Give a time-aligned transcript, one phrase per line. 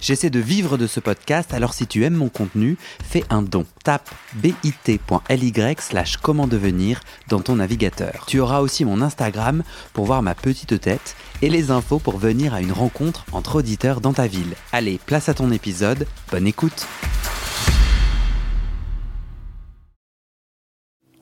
[0.00, 3.66] J'essaie de vivre de ce podcast, alors si tu aimes mon contenu, fais un don.
[3.82, 8.24] Tape bit.ly slash comment devenir dans ton navigateur.
[8.28, 12.54] Tu auras aussi mon Instagram pour voir ma petite tête et les infos pour venir
[12.54, 14.54] à une rencontre entre auditeurs dans ta ville.
[14.72, 16.86] Allez, place à ton épisode, bonne écoute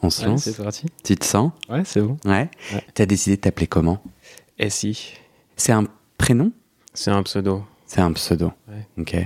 [0.02, 0.86] On se Ouais, lance c'est parti.
[1.02, 1.50] Tu te sens?
[1.70, 2.18] Ouais, c'est bon.
[2.26, 2.48] Ouais.
[2.72, 2.84] Ouais.
[2.94, 4.02] T'as décidé de t'appeler comment?
[4.68, 5.14] SI,
[5.56, 5.84] C'est un
[6.18, 6.52] prénom?
[6.94, 7.64] C'est un pseudo.
[7.86, 8.52] C'est un pseudo.
[8.68, 8.86] Ouais.
[8.98, 9.16] Ok.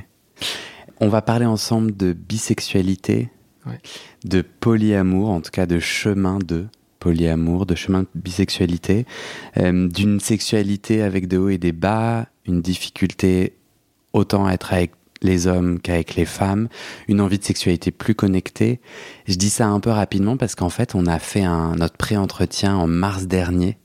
[1.00, 3.30] On va parler ensemble de bisexualité,
[3.66, 3.78] Ouais.
[4.24, 6.66] de polyamour, en tout cas de chemin de
[6.98, 9.06] polyamour, de chemin de bisexualité,
[9.58, 13.54] euh, d'une sexualité avec des hauts et des bas, une difficulté
[14.12, 14.92] autant à être avec
[15.22, 16.68] les hommes qu'avec les femmes,
[17.08, 18.80] une envie de sexualité plus connectée.
[19.26, 22.74] Je dis ça un peu rapidement parce qu'en fait, on a fait un, notre pré-entretien
[22.76, 23.76] en mars dernier.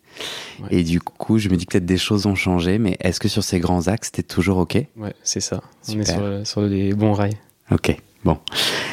[0.62, 0.68] Ouais.
[0.72, 3.28] Et du coup, je me dis que peut-être des choses ont changé, mais est-ce que
[3.28, 4.76] sur ces grands axes, c'était toujours OK?
[4.98, 5.62] Ouais, c'est ça.
[5.90, 7.38] On est sur, le- sur les bons rails.
[7.72, 8.38] Ok, bon.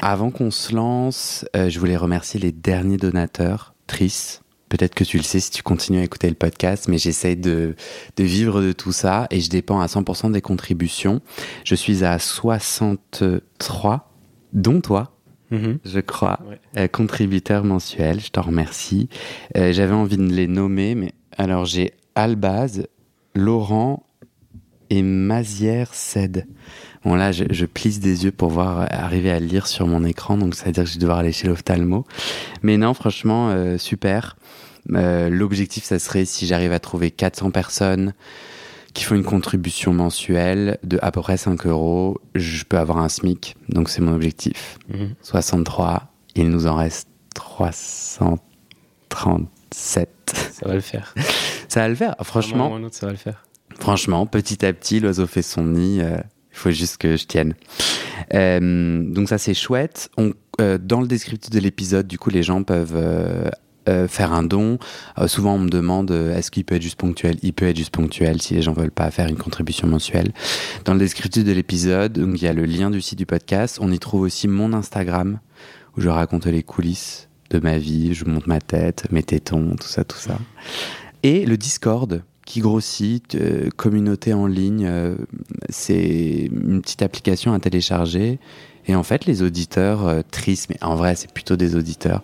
[0.02, 4.38] Avant qu'on se lance, euh, je voulais remercier les derniers donateurs, Tris.
[4.68, 7.76] Peut-être que tu le sais si tu continues à écouter le podcast, mais j'essaye de,
[8.16, 11.20] de vivre de tout ça et je dépends à 100% des contributions.
[11.64, 14.10] Je suis à 63,
[14.52, 15.12] dont toi,
[15.52, 15.78] Mhm.
[15.84, 16.58] je crois, Ouais.
[16.78, 18.18] euh, contributeur mensuel.
[18.20, 19.08] Je t'en remercie.
[19.56, 22.86] Euh, J'avais envie de les nommer, mais alors j'ai Albaz,
[23.34, 24.02] Laurent
[24.90, 26.46] et Mazière Ced.
[27.04, 29.86] Bon là, je, je plisse des yeux pour voir euh, arriver à le lire sur
[29.86, 32.04] mon écran, donc ça veut dire que je vais devoir aller chez l'ophtalmo.
[32.62, 34.36] Mais non, franchement, euh, super.
[34.94, 38.14] Euh, L'objectif, ça serait si j'arrive à trouver 400 personnes
[38.94, 43.08] qui font une contribution mensuelle de à peu près 5 euros, je peux avoir un
[43.08, 43.56] SMIC.
[43.68, 44.78] Donc c'est mon objectif.
[44.92, 45.14] Mhm.
[45.22, 50.08] 63, il nous en reste 337.
[50.52, 51.14] Ça va le faire.
[51.68, 52.70] Ça va le faire, franchement.
[52.70, 53.46] ou un autre, ça va le faire.
[53.80, 56.00] Franchement, petit à petit, l'oiseau fait son nid.
[56.02, 56.18] euh,
[56.52, 57.54] Il faut juste que je tienne.
[58.34, 60.10] Euh, donc ça, c'est chouette.
[60.18, 62.94] On, euh, dans le descriptif de l'épisode, du coup, les gens peuvent
[63.88, 64.78] euh, faire un don.
[65.18, 67.36] Euh, souvent, on me demande euh, est-ce qu'il peut être juste ponctuel?
[67.42, 70.32] Il peut être juste ponctuel si les gens veulent pas faire une contribution mensuelle.
[70.84, 73.78] Dans le descriptif de l'épisode, il y a le lien du site du podcast.
[73.80, 75.40] On y trouve aussi mon Instagram
[75.96, 78.14] où je raconte les coulisses de ma vie.
[78.14, 80.38] Je vous montre ma tête, mes tétons, tout ça, tout ça.
[81.24, 83.36] Et le Discord qui grossit,
[83.76, 84.88] communauté en ligne,
[85.70, 88.38] c'est une petite application à télécharger.
[88.86, 92.22] Et en fait, les auditeurs tristes, mais en vrai, c'est plutôt des auditeurs,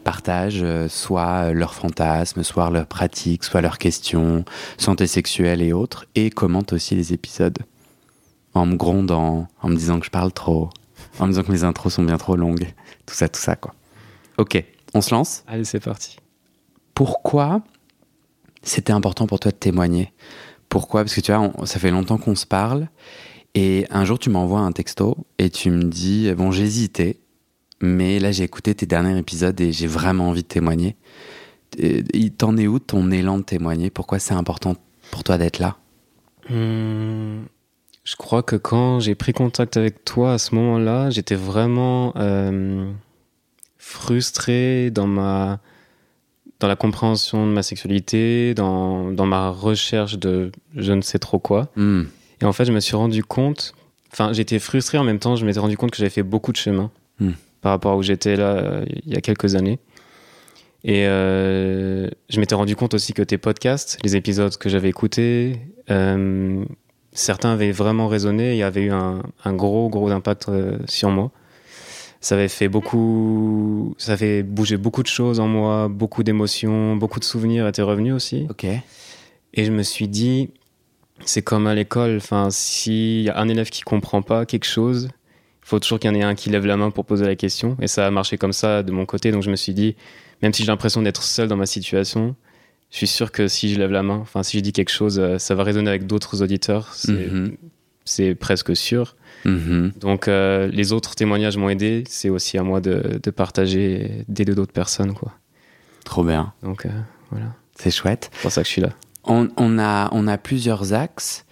[0.00, 4.44] partagent euh, soit leurs fantasmes, soit leurs pratiques, soit leurs questions,
[4.78, 7.58] santé sexuelle et autres, et commentent aussi les épisodes.
[8.54, 10.70] En me grondant, en me disant que je parle trop,
[11.20, 12.66] en me disant que mes intros sont bien trop longues,
[13.06, 13.74] tout ça, tout ça, quoi.
[14.38, 14.62] Ok,
[14.94, 15.44] on se lance?
[15.46, 16.16] Allez, c'est parti.
[16.94, 17.62] pourquoi
[18.62, 20.12] c'était important pour toi de témoigner?
[20.68, 21.02] Pourquoi?
[21.04, 22.88] Parce que tu vois, on- ça fait longtemps qu'on se parle.
[23.54, 27.20] Et un jour, tu m'envoies un texto et tu me dis Bon, hésité,
[27.80, 30.96] mais là, j'ai écouté tes derniers épisodes et j'ai vraiment envie de témoigner.
[32.38, 33.90] T'en es où ton élan de témoigner?
[33.90, 34.74] Pourquoi c'est important
[35.10, 35.76] pour toi d'être là?
[36.50, 37.44] Hum,
[38.04, 42.90] je crois que quand j'ai pris contact avec toi à ce moment-là, j'étais vraiment euh,
[43.78, 45.60] frustré dans ma
[46.58, 51.38] dans la compréhension de ma sexualité, dans, dans ma recherche de je ne sais trop
[51.38, 51.70] quoi.
[51.74, 52.02] Hmm,
[52.42, 53.72] Et en fait, je me suis rendu compte,
[54.12, 56.58] enfin, j'étais frustré en même temps, je m'étais rendu compte que j'avais fait beaucoup de
[56.58, 57.32] chemin Hmm.
[57.60, 59.78] Par rapport à où j'étais là euh, il y a quelques années.
[60.82, 65.58] Et euh, je m'étais rendu compte aussi que tes podcasts, les épisodes que j'avais écoutés,
[65.90, 66.64] euh,
[67.12, 71.30] certains avaient vraiment résonné et avaient eu un, un gros, gros impact euh, sur moi.
[72.22, 77.18] Ça avait fait beaucoup, ça avait bougé beaucoup de choses en moi, beaucoup d'émotions, beaucoup
[77.18, 78.46] de souvenirs étaient revenus aussi.
[78.50, 78.64] Ok.
[78.64, 80.50] Et je me suis dit,
[81.24, 85.08] c'est comme à l'école, enfin, s'il y a un élève qui comprend pas quelque chose,
[85.70, 87.76] faut toujours qu'il y en ait un qui lève la main pour poser la question.
[87.80, 89.30] Et ça a marché comme ça de mon côté.
[89.32, 89.96] Donc je me suis dit,
[90.42, 92.34] même si j'ai l'impression d'être seul dans ma situation,
[92.90, 95.18] je suis sûr que si je lève la main, enfin, si je dis quelque chose,
[95.20, 96.92] euh, ça va résonner avec d'autres auditeurs.
[96.94, 97.12] C'est
[98.28, 98.34] Mhm.
[98.36, 99.14] presque sûr.
[99.44, 99.92] Mhm.
[100.00, 102.02] Donc euh, les autres témoignages m'ont aidé.
[102.08, 105.32] C'est aussi à moi de, de partager, d'aider d'autres personnes, quoi.
[106.04, 106.52] Trop bien.
[106.62, 106.90] Donc euh,
[107.30, 107.46] voilà,
[107.78, 108.30] C'est chouette.
[108.32, 108.90] c'est pour ça que je suis là.
[109.24, 111.44] On, on a, on a plusieurs axes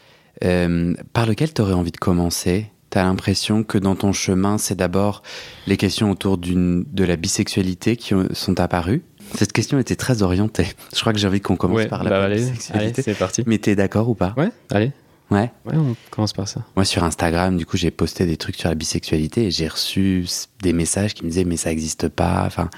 [0.44, 2.67] euh, par lesquels tu aurais envie de commencer?
[2.99, 5.23] Tu as l'impression que dans ton chemin, c'est d'abord
[5.69, 9.03] les questions autour de la bisexualité qui ont- sont apparues?
[9.37, 10.67] Cette question était très orientée.
[10.93, 13.03] Je crois que j'ai envie qu'on commence Ouais, par la bah, allez, bisexualité.
[13.03, 13.45] c'est parti.
[13.47, 14.35] Mais t'es d'accord ou pas?
[14.37, 14.91] Ouais, allez.
[15.31, 15.53] Ouais.
[15.65, 16.65] Ouais, on commence par ça.
[16.75, 20.27] Moi, sur Instagram, du coup, j'ai posté des trucs sur la bisexualité et j'ai reçu
[20.65, 22.43] des messages qui me disaient, mais ça n'existe pas.
[22.47, 22.69] Enfin,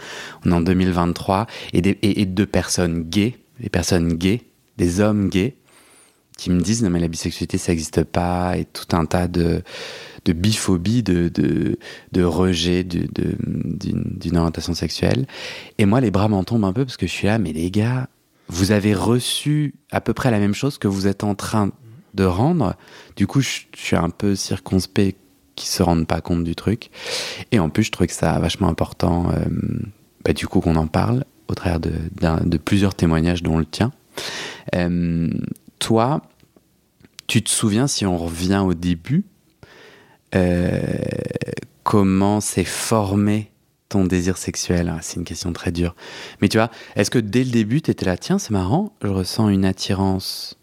[0.44, 1.46] on est en 2023.
[1.73, 4.43] Et, des, et, et de personnes gays, des personnes gays,
[4.76, 5.55] des hommes gays,
[6.37, 8.56] qui me disent, non, mais la bisexualité, ça n'existe pas.
[8.56, 9.62] Et tout un tas de,
[10.25, 11.31] de biphobie, de,
[12.12, 15.26] de, rejet d'une orientation sexuelle.
[15.78, 17.70] Et moi, les bras m'en tombent un peu parce que je suis là, mais les
[17.70, 18.08] gars,
[18.49, 21.70] vous avez reçu à peu près la même chose que vous êtes en train
[22.14, 22.75] de rendre.
[23.17, 25.19] Du coup, je, suis un peu circonspect
[25.56, 26.90] qu'ils se rendent pas compte du truc.
[27.52, 29.44] Et en plus, je trouvais que ça vachement important, euh,
[30.25, 33.93] bah, du coup, qu'on en parle au travers de, plusieurs témoignages, dont le tien.
[34.75, 35.28] Euh,
[35.78, 36.23] toi,
[37.26, 39.25] tu te souviens, si on revient au début,
[41.82, 43.50] comment s'est formé
[43.88, 45.94] ton désir sexuel Ah, C'est une question très dure.
[46.40, 49.08] Mais tu vois, est-ce que dès le début, tu étais là, tiens, c'est marrant, je
[49.08, 50.56] ressens une attirance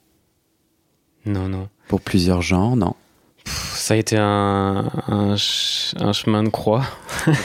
[1.26, 1.68] Non, non.
[1.90, 2.96] pour plusieurs genres Non?
[3.44, 6.86] Pff, Ça a été un, un, ch- un chemin de croix.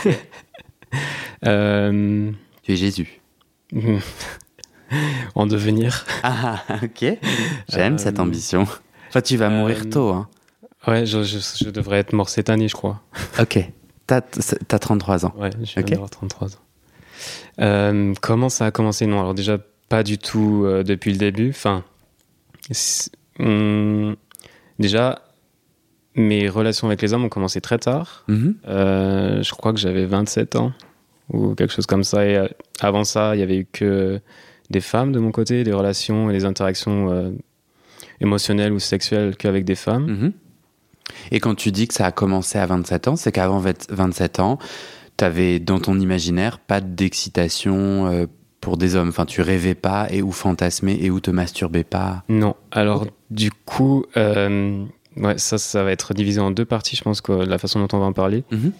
[1.47, 2.31] Euh,
[2.63, 3.21] Tu es Jésus.
[5.35, 6.05] en devenir.
[6.23, 7.17] Ah, ok.
[7.69, 8.67] J'aime Euh, cette ambition.
[9.09, 10.09] Enfin, tu vas mourir euh, tôt.
[10.11, 10.29] Hein.
[10.87, 13.01] Ouais, je, je, je devrais être mort cette année, je crois.
[13.41, 13.59] Ok.
[14.07, 15.35] T'as, t'as 33 ans.
[15.39, 15.91] Ouais, je viens Ok.
[15.91, 16.61] d'avoir 33 ans.
[17.61, 19.07] Euh, comment ça a commencé?
[19.07, 19.59] Non, alors déjà,
[19.89, 21.51] pas du tout euh, depuis le début.
[21.51, 21.85] Enfin,
[23.39, 24.17] hum,
[24.79, 25.23] déjà,
[26.17, 28.25] mes relations avec les hommes ont commencé très tard.
[28.29, 28.57] Mhm.
[28.67, 30.73] Euh, je crois que j'avais 27 ans
[31.33, 32.27] ou quelque chose comme ça.
[32.27, 32.45] Et
[32.81, 34.21] avant ça, il y avait eu que
[34.71, 37.33] des femmes de mon côté, des relations et des interactions
[38.21, 40.07] émotionnelles ou sexuelles qu'avec des femmes.
[40.07, 40.33] Mhm.
[41.31, 44.41] Et quand tu dis que ça a commencé à 27 ans, c'est qu'avant 20 27
[44.41, 44.59] ans,
[45.17, 48.27] t'avais dans ton imaginaire pas d'excitation euh,
[48.61, 49.09] pour des hommes.
[49.11, 52.23] Enfin, tu rêvais pas et ou fantasmais et ou te masturbais pas.
[52.29, 52.55] Non.
[52.71, 54.85] Alors, du coup, euh,
[55.17, 58.01] ouais, ça, ça va être divisé en deux parties, je pense, la façon dont on
[58.01, 58.45] va en parler.
[58.51, 58.73] Mhm.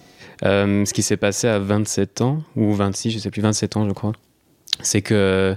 [0.45, 3.87] Euh, ce qui s'est passé à 27 ans, ou 26, je sais plus, 27 ans,
[3.87, 4.13] je crois,
[4.81, 5.55] c'est que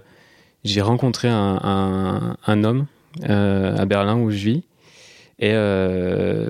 [0.64, 2.86] j'ai rencontré un, un- un homme
[3.22, 4.64] à Berlin où je vis,
[5.38, 6.48] et euh,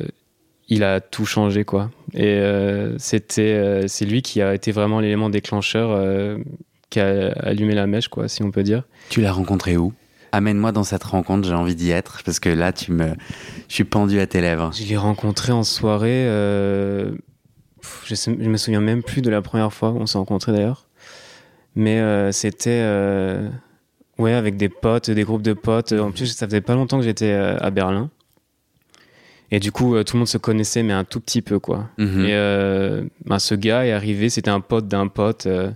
[0.69, 1.91] il a tout changé, quoi.
[2.15, 6.39] Et euh, c'était, euh, c'est lui qui a été vraiment l'élément déclencheur
[6.91, 8.85] qui a allumé la mèche, quoi, si on peut dire.
[9.09, 9.93] Tu l'as rencontré où?
[10.33, 13.09] Amène-moi dans cette rencontre, j'ai envie d'y être parce que là, tu me,
[13.69, 14.71] je suis pendu à tes lèvres.
[14.75, 16.27] Je l'ai rencontré en soirée.
[16.29, 17.13] euh,
[17.81, 20.19] pff, je, sais- je me souviens même plus de la première fois où on s'est
[20.19, 20.87] rencontrés d'ailleurs.
[21.75, 23.49] Mais euh, c'était euh,
[24.19, 25.93] ouais avec des potes, des groupes de potes.
[25.93, 28.11] En plus, ça faisait pas longtemps que j'étais à Berlin.
[29.51, 31.89] Et du coup, euh, tout le monde se connaissait, mais un tout petit peu quoi.
[31.99, 32.25] Mhm.
[32.25, 35.47] Et euh, ben, ce gars est arrivé, c'était un pote d'un pote.
[35.47, 35.71] euh,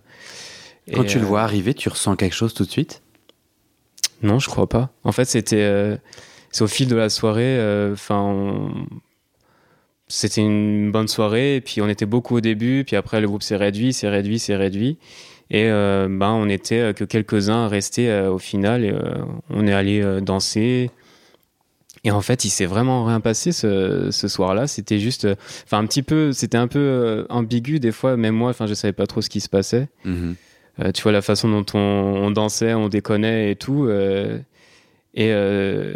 [0.93, 3.03] Quand tu le vois arriver, tu ressens quelque chose tout de suite?
[4.23, 4.91] Non, je crois pas.
[5.05, 5.99] En fait, c'était
[6.51, 7.59] c'est au fil de la soirée.
[7.93, 8.71] Enfin,
[10.09, 11.57] c'était une bonne soirée.
[11.57, 12.85] Et puis on était beaucoup au début.
[12.85, 14.99] Puis après, le groupe s'est réduit, s'est réduit, s'est réduit.
[15.51, 18.85] Et ben, on était que quelques-uns restés au final.
[18.85, 18.93] Et,
[19.49, 20.91] on est allé danser.
[22.05, 24.67] Et en fait, il s'est vraiment rien passé ce, ce soir-là.
[24.67, 25.27] C'était juste,
[25.65, 28.17] enfin un petit peu, c'était un peu euh, ambigu des fois.
[28.17, 29.89] Même moi, enfin, je savais pas trop ce qui se passait.
[30.05, 30.35] Mhm.
[30.81, 33.85] Euh, tu vois la façon dont on, on dansait, on déconnait et tout.
[33.85, 34.39] euh,
[35.15, 35.93] et euh,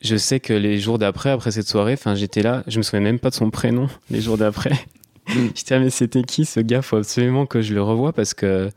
[0.00, 3.00] je sais que les jours d'après, après cette soirée, enfin j'étais là, je me souviens
[3.00, 4.72] même pas de son prénom les jours d'après.
[5.54, 6.82] j'étais là, mais c'était qui ce gars?
[6.82, 8.68] Faut absolument que je le revoie parce que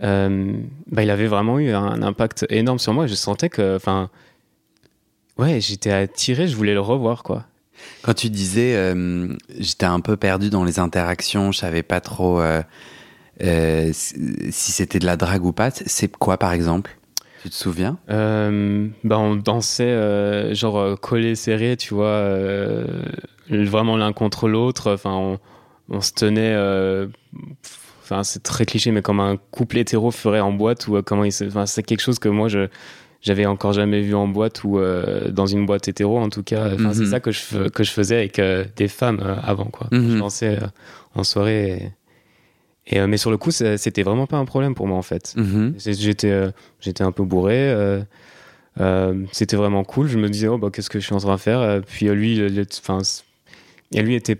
[0.00, 3.06] bah, il avait vraiment eu un impact énorme sur moi.
[3.06, 4.10] Je sentais que, enfin,
[5.38, 7.44] ouais, j'étais attiré, je voulais le revoir quoi.
[8.02, 12.40] Quand tu disais, euh, j'étais un peu perdu dans les interactions, je savais pas trop
[12.40, 12.62] euh,
[13.42, 15.70] euh, si c'était de la drague ou pas.
[15.70, 16.96] C'est quoi, par exemple?
[17.42, 17.98] Tu te souviens?
[18.08, 22.32] Bah on dansait genre collé serré tu vois
[23.50, 25.38] vraiment l'un contre l'autre enfin on,
[25.90, 26.54] on se tenait
[28.04, 31.24] enfin c'est très cliché mais comme un couple hétéro ferait en boîte ou euh, comment
[31.24, 32.68] il se enfin c'est quelque chose que moi je
[33.24, 36.66] j'avais encore jamais vu en boîte ou euh, dans une boîte hétéro en tout cas
[36.74, 36.94] enfin Mhm.
[36.94, 40.10] c'est ça que je que je faisais avec euh, des femmes euh, avant quoi Mhm.
[40.10, 40.58] je dansais
[41.14, 41.92] en soirée
[42.86, 45.34] et, et, mais sur le coup c'était vraiment pas un problème pour moi en fait
[45.36, 45.74] Mhm.
[45.78, 46.48] c'est- J'étais,
[46.80, 47.74] j'étais un peu bourré.
[49.32, 50.08] c'était vraiment cool.
[50.08, 51.80] Je me disais, oh, bah, qu'est-ce que je suis en train de faire?
[51.86, 52.40] Puis lui,
[52.80, 52.98] enfin,
[53.92, 54.36] lui était,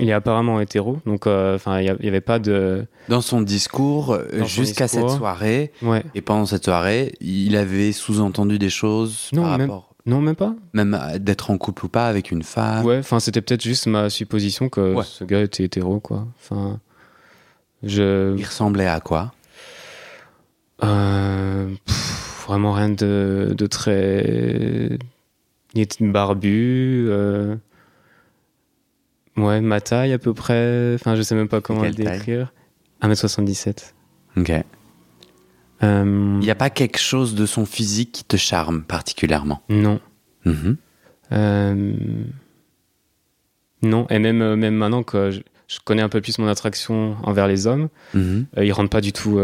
[0.00, 4.12] il est apparemment hétéro, donc euh, enfin, il n'y avait pas de, Dans son discours,
[4.12, 9.42] euh, jusqu'à cette soirée, ouais, et pendant cette soirée, il avait sous-entendu des choses Non,
[9.42, 10.54] par même- rapport, non même pas.
[10.74, 12.84] même d'être en couple ou pas avec une femme.
[12.84, 15.04] Ouais, enfin, c'était peut-être juste ma supposition que Ouais.
[15.04, 16.26] ce gars était hétéro, quoi.
[16.38, 16.78] Enfin,
[17.82, 19.32] je, Il ressemblait à quoi?
[20.82, 24.98] Euh, pff, vraiment rien de, de très
[25.74, 27.06] il était barbu.
[27.08, 27.56] euh,
[29.36, 30.94] Ouais, ma taille à peu près.
[30.94, 32.52] Enfin, je sais même pas comment taille décrire.
[33.02, 33.92] 1m77.
[34.36, 34.50] Ok.
[35.82, 39.60] Euh, Il n'y a pas quelque chose de son physique qui te charme particulièrement?
[39.68, 40.00] Non.
[40.44, 40.76] Mhm.
[41.32, 41.92] Euh,
[43.82, 47.16] Non, et même, euh, même maintenant que je, je connais un peu plus mon attraction
[47.22, 48.46] envers les hommes, Mhm.
[48.56, 49.38] euh, ils rentrent pas du tout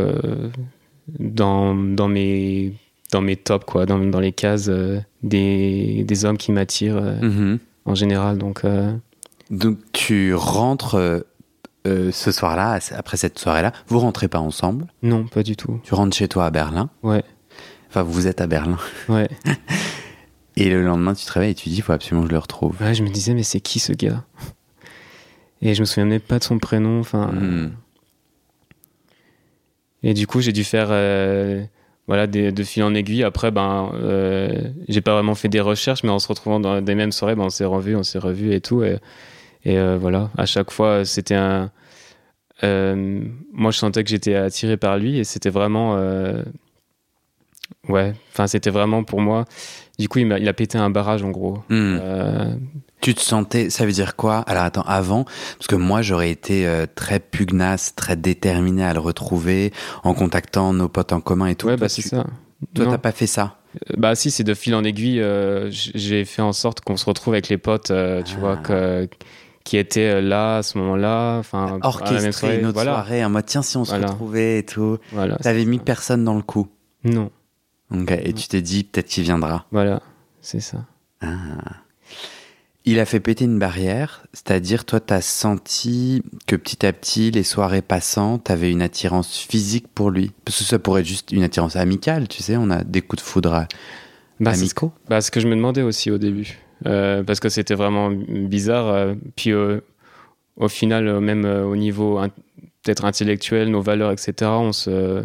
[1.19, 2.73] dans, dans, mes,
[3.13, 4.71] dans mes tops, quoi, dans, dans les cases
[5.23, 7.59] des, des hommes qui m'attirent Mhm.
[7.85, 8.39] en général.
[8.39, 8.63] Donc,
[9.51, 11.21] Donc tu rentres euh,
[11.87, 15.81] euh, ce soir-là, après cette soirée-là, vous rentrez pas ensemble, non, pas du tout.
[15.83, 17.25] tu rentres chez toi à Berlin, Ouais,
[17.89, 18.79] enfin vous êtes à Berlin,
[19.09, 19.29] ouais.
[20.57, 22.39] et le lendemain tu te réveilles et tu dis il faut absolument que je le
[22.39, 22.77] retrouve.
[22.81, 24.25] Ouais, je me disais, mais c'est qui ce gars?
[25.63, 27.01] Et je me souviens même pas de son prénom.
[27.01, 27.71] Enfin, Hmm.
[30.03, 31.63] Et du coup, j'ai dû faire euh,
[32.07, 33.23] voilà, des, de fil en aiguille.
[33.23, 36.95] Après, ben, euh, j'ai pas vraiment fait des recherches, mais en se retrouvant dans des
[36.95, 38.83] mêmes soirées, ben, on s'est revus, on s'est revus et tout.
[38.83, 38.97] Et,
[39.65, 41.71] et euh, voilà, à chaque fois, c'était un.
[42.65, 45.97] euh, moi, je sentais que j'étais attiré par lui et c'était vraiment.
[45.97, 46.43] euh,
[47.89, 49.45] ouais, enfin, c'était vraiment pour moi.
[49.99, 51.59] Du coup, il, a pété un barrage en gros.
[51.69, 51.99] Hmm.
[53.03, 54.39] Tu te sentais, ça veut dire quoi?
[54.41, 59.01] Alors attends, avant, parce que moi j'aurais été euh, très pugnace, très déterminé à le
[59.01, 59.73] retrouver,
[60.05, 61.67] en contactant nos potes en commun et tout.
[61.67, 62.27] ouais, Toi, bah c'est tu- ça.
[62.75, 63.57] Toi t'as pas fait ça?
[63.97, 65.21] Bah si, c'est de fil en aiguille.
[65.21, 68.41] euh, j'ai fait en sorte qu'on se retrouve avec les potes, euh, tu Ah.
[68.41, 69.09] vois, que,
[69.65, 71.39] qui étaient euh, là à ce moment-là.
[71.39, 74.09] Enfin, Orchestré soirée, une autre voilà, soirée, en mode tiens si on se Voilà.
[74.09, 74.99] retrouvait et tout.
[75.13, 75.37] Voilà.
[75.37, 75.83] T'avais c'est mis ça.
[75.85, 76.69] personne dans le coup.
[77.05, 77.31] Non,
[78.09, 79.67] et tu t'es dit peut-être qu'il viendra.
[79.73, 80.01] voilà,
[80.41, 80.85] c'est ça.
[81.21, 81.37] Ah.
[82.87, 87.43] Il a fait péter une barrière, c'est-à-dire toi t'as senti que petit à petit les
[87.43, 90.33] soirées passant, t'avais une attirance physique pour lui?
[90.47, 93.23] Parce que ça pourrait être juste une attirance amicale, tu sais, on a des coups
[93.23, 93.69] de foudre à-
[94.41, 94.93] Bah, c'est amicaux.
[95.11, 96.59] bah, ce que je me demandais aussi au début.
[96.87, 98.89] Euh, parce que c'était vraiment bizarre.
[98.89, 99.81] euh, puis euh,
[100.57, 102.19] au final, même au niveau
[102.83, 105.23] peut-être intellectuel, nos valeurs, etc., on se.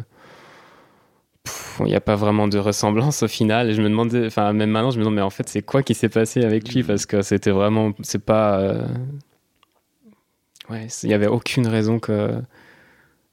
[1.79, 3.69] Il n'y a pas vraiment de ressemblance au final.
[3.69, 5.83] Et je me demandais, enfin, même maintenant, je me demande, mais en fait, c'est quoi
[5.83, 6.83] qui s'est passé avec lui?
[6.83, 7.91] Parce que c'était vraiment.
[8.01, 8.59] C'est pas.
[8.59, 8.87] euh,
[10.69, 12.31] Ouais, il n'y avait aucune raison que.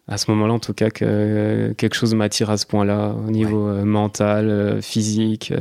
[0.08, 3.30] À ce moment-là, en tout cas, que euh, quelque chose m'attire à ce point-là, au
[3.30, 5.52] niveau euh, mental, physique.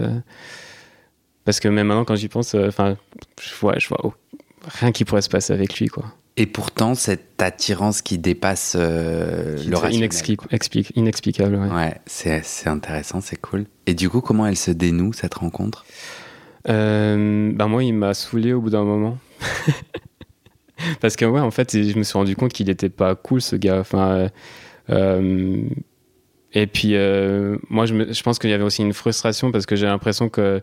[1.46, 2.98] Parce que même maintenant, quand j'y pense, euh, enfin,
[3.42, 4.16] je vois, je vois
[4.80, 6.06] rien qui pourrait se passer avec lui, quoi.
[6.38, 10.10] Et pourtant, cette attirance qui dépasse euh, le rationnel.
[10.38, 10.48] quoi.
[10.52, 11.56] expli- inexplicable.
[11.56, 11.70] ouais.
[11.70, 13.66] Ouais, c'est intéressant, c'est cool.
[13.86, 15.86] Et du coup, comment elle se dénoue cette rencontre?
[16.70, 19.18] Euh, ben moi, il m'a saoulé au bout d'un moment.
[21.00, 23.56] Parce que, ouais, en fait, je me suis rendu compte qu'il était pas cool, ce
[23.56, 23.80] gars.
[23.80, 24.30] Enfin,
[24.90, 25.64] euh,
[26.54, 26.96] et puis,
[27.70, 30.30] moi, je, me- je pense qu'il y avait aussi une frustration parce que j'ai l'impression
[30.30, 30.62] que,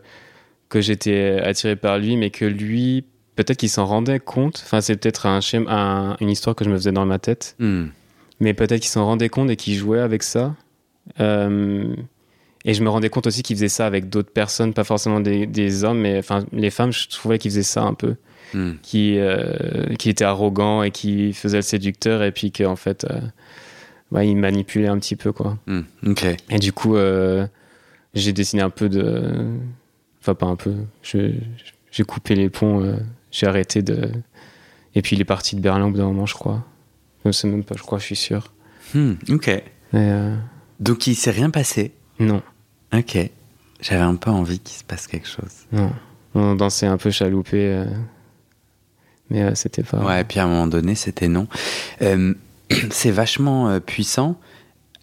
[0.69, 3.03] que j'étais attiré par lui, mais que lui,
[3.35, 4.61] peut-être qu'il s'en rendait compte.
[4.65, 7.55] Enfin, c'est peut-être un schéma, un- une histoire que je me faisais dans ma tête.
[7.59, 7.87] Hmm.
[8.41, 10.55] mais peut-être qu'il s'en rendait compte et qu'il jouait avec ça.
[11.19, 11.93] Euh,
[12.65, 15.45] et je me rendais compte aussi qu'il faisait ça avec d'autres personnes, pas forcément des,
[15.45, 18.15] des hommes, mais enfin les femmes, je trouvais qu'ils faisaient ça un peu,
[18.53, 18.73] Hmm.
[18.81, 24.21] qui euh, qui était arrogant et qui faisait le séducteur et puis qu'en fait, euh,
[24.23, 25.57] il manipulait un petit peu quoi.
[26.05, 26.25] Ok.
[26.49, 27.45] Et du coup, euh,
[28.15, 29.21] j'ai dessiné un peu de,
[30.21, 32.97] enfin pas un peu, j'ai coupé les ponts, euh,
[33.31, 34.11] j'ai arrêté de,
[34.95, 36.65] et puis il est parti de Berlin au bout d'un moment, je crois.
[37.25, 38.53] Je sais même pas, je crois, je suis sûr.
[38.93, 39.13] Hmm.
[39.29, 39.51] Ok.
[39.93, 40.35] Euh,
[40.79, 41.93] Donc il s'est rien passé?
[42.19, 42.41] non,
[42.93, 43.17] Ok.
[43.81, 45.65] J'avais un peu envie qu'il se passe quelque chose.
[45.71, 45.91] non.
[46.35, 47.85] On dansait un peu chaloupé, euh,
[49.31, 49.97] mais euh, c'était pas.
[50.05, 51.47] Ouais, et puis à un moment donné, c'était non.
[52.91, 54.39] C'est vachement puissant.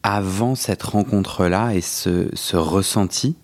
[0.05, 3.37] Avant cette rencontre-là et ce, ce ressenti,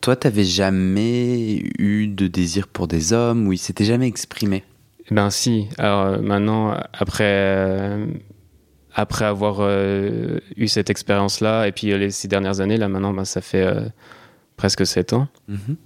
[0.00, 4.64] toi, t'avais jamais eu de désir pour des hommes ou il s'était jamais exprimé
[5.10, 5.66] Ben si.
[5.78, 8.06] Alors euh, maintenant, après, euh,
[8.94, 13.24] après avoir euh, eu cette expérience-là, et puis les six dernières années, là maintenant, ben,
[13.24, 13.80] ça fait euh,
[14.56, 15.28] presque sept ans.
[15.48, 15.76] Mhm.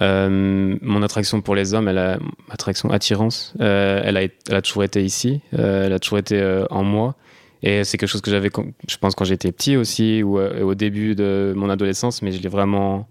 [0.00, 4.62] Euh, mon attraction pour les hommes, elle a, attraction, attirance, elle, a, été- elle a
[4.62, 7.16] toujours été ici, elle a toujours été en moi.
[7.62, 8.50] Et c'est quelque chose que j'avais,
[8.88, 12.40] je pense, quand j'étais petit aussi, ou euh, au début de mon adolescence, mais je
[12.40, 13.06] l'ai vraiment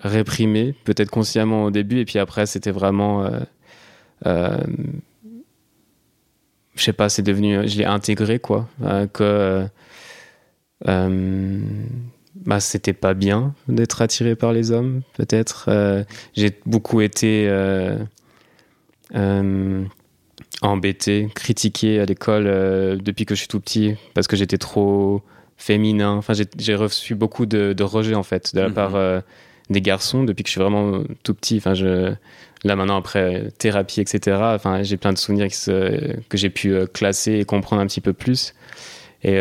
[0.00, 3.24] réprimé, peut-être consciemment au début, et puis après, c'était vraiment.
[3.26, 3.40] euh,
[4.26, 4.56] euh,
[6.76, 7.66] je sais pas, c'est devenu.
[7.68, 8.68] Je l'ai intégré, quoi.
[8.82, 9.66] euh, que.
[10.86, 11.60] euh,
[12.46, 15.68] bah, c'était pas bien d'être attiré par les hommes, peut-être.
[16.34, 17.48] J'ai beaucoup été
[20.62, 25.22] embêté, critiqué à l'école euh, depuis que je suis tout petit parce que j'étais trop
[25.56, 26.12] féminin.
[26.12, 28.74] Enfin, j'ai- reçu beaucoup de, de rejet en fait de la Mhm.
[28.74, 29.20] part euh,
[29.70, 31.56] des garçons depuis que je suis vraiment tout petit.
[31.58, 32.12] Enfin, je,
[32.64, 34.36] là maintenant après thérapie, etc.
[34.54, 38.54] Enfin, j'ai plein de souvenirs que j'ai pu classer et comprendre un petit peu plus.
[39.24, 39.36] Et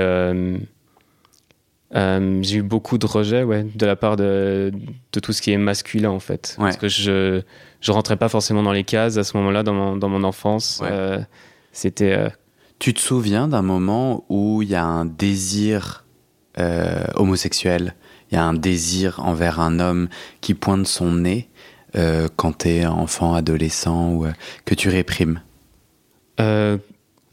[1.95, 4.73] euh, j'ai eu beaucoup de rejets ouais, de la part de,
[5.13, 6.55] de, tout ce qui est masculin en fait.
[6.59, 7.41] Parce que je
[7.79, 10.81] je rentrais pas forcément dans les cases à ce moment-là dans mon, dans mon enfance.
[10.83, 11.19] Euh,
[11.71, 12.13] c'était.
[12.13, 12.29] Euh,
[12.79, 16.03] tu te souviens d'un moment où il y a un désir
[17.15, 17.93] homosexuel,
[18.31, 20.09] il y a un désir envers un homme
[20.41, 21.49] qui pointe son nez
[22.35, 24.25] quand tu es enfant, adolescent ou
[24.65, 25.41] que tu réprimes?
[26.37, 26.77] À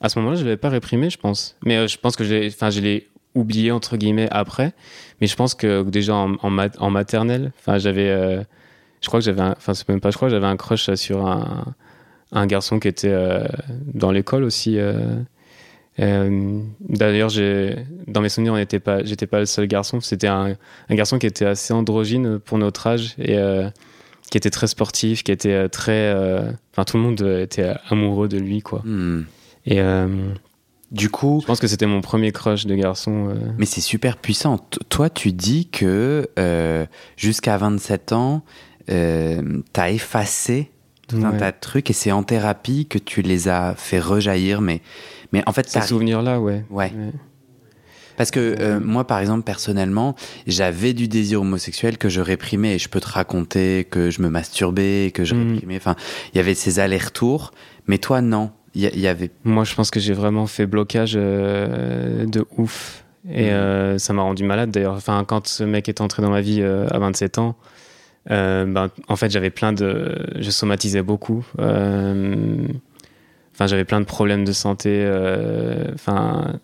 [0.08, 1.56] ce moment-là, je l'avais pas réprimé, je pense.
[1.64, 4.72] Mais je pense que je l'ai oublié entre guillemets après.
[5.20, 8.42] Mais je pense que déjà en, en, maternelle, enfin j'avais, euh,
[9.00, 11.74] je crois que j'avais, enfin c'est même pas, je crois j'avais un crush sur un,
[12.32, 13.44] un garçon qui était euh,
[13.92, 14.76] dans l'école aussi.
[14.78, 15.22] Euh.
[15.96, 17.30] D'ailleurs,
[18.08, 20.00] dans mes souvenirs, on n'était pas, j'étais pas le seul garçon.
[20.00, 20.56] C'était un,
[20.88, 23.38] un, garçon qui était assez androgyne pour notre âge et
[24.28, 26.12] qui était très sportif, qui était très,
[26.72, 28.82] enfin tout le monde était amoureux de lui quoi.
[28.84, 29.22] Hmm.
[29.66, 29.80] Et
[30.94, 31.40] du coup.
[31.42, 33.28] Je pense que c'était mon premier crush de garçon.
[33.28, 33.34] Euh.
[33.58, 34.58] Mais c'est super puissant.
[34.88, 36.86] toi, tu dis que euh,
[37.16, 38.42] jusqu'à 27 ans,
[38.90, 40.70] euh, t'as effacé
[41.08, 44.60] tout un tas de trucs et c'est en thérapie que tu les as fait rejaillir.
[44.60, 44.80] Mais,
[45.32, 46.64] mais en fait, ces souvenirs-là, ouais.
[46.70, 46.92] ouais.
[48.16, 50.14] Parce que euh, moi, par exemple, personnellement,
[50.46, 52.76] j'avais du désir homosexuel que je réprimais.
[52.76, 55.52] Et je peux te raconter que je me masturbais, que je mm.
[55.52, 55.76] réprimais.
[55.76, 55.96] Enfin,
[56.32, 57.50] il y avait ces allers-retours.
[57.86, 59.30] Mais toi, non il y, avait.
[59.44, 63.04] Moi, je pense que j'ai vraiment fait blocage euh, de ouf.
[63.30, 63.52] Et mhm.
[63.52, 64.94] euh, ça m'a rendu malade d'ailleurs.
[64.94, 67.56] Enfin, quand ce mec est entré dans ma vie euh, à 27 ans,
[68.28, 70.16] ben, en fait, j'avais plein de.
[70.38, 71.46] Je somatisais beaucoup.
[71.56, 75.08] Enfin, j'avais plein de problèmes de santé.
[75.94, 76.58] Enfin.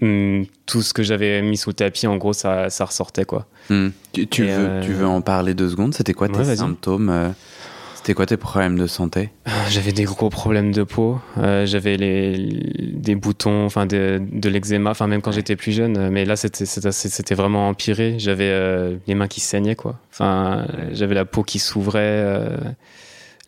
[0.00, 3.46] Hmm, tout ce que j'avais mis sous le tapis, en gros, ça, ça ressortait quoi.
[3.70, 3.90] Hmm.
[4.12, 5.94] Tu, veux, tu veux en parler deux secondes?
[5.94, 7.32] C'était quoi tes symptômes
[8.04, 11.18] c'était quoi tes problèmes de santé euh, J'avais des gros problèmes de peau.
[11.38, 12.36] Euh, j'avais les,
[12.92, 16.10] des boutons, enfin de, de l'eczéma, enfin même quand j'étais plus jeune.
[16.10, 18.16] Mais là, c'était, vraiment empiré.
[18.18, 19.98] J'avais euh, les mains qui saignaient, quoi.
[20.10, 22.46] Enfin, j'avais la peau qui s'ouvrait.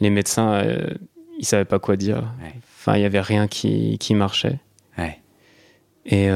[0.00, 0.64] les médecins,
[1.38, 2.32] ils savaient pas quoi dire.
[2.78, 4.58] Enfin, il y avait rien qui, qui marchait.
[4.96, 5.18] Ouais.
[6.06, 6.30] Et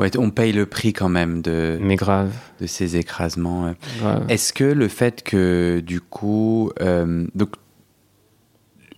[0.00, 2.32] Ouais, on paye le prix quand même de, Mais grave.
[2.58, 3.74] de ces écrasements.
[4.30, 7.50] Est-ce que le fait que, du coup, euh, donc,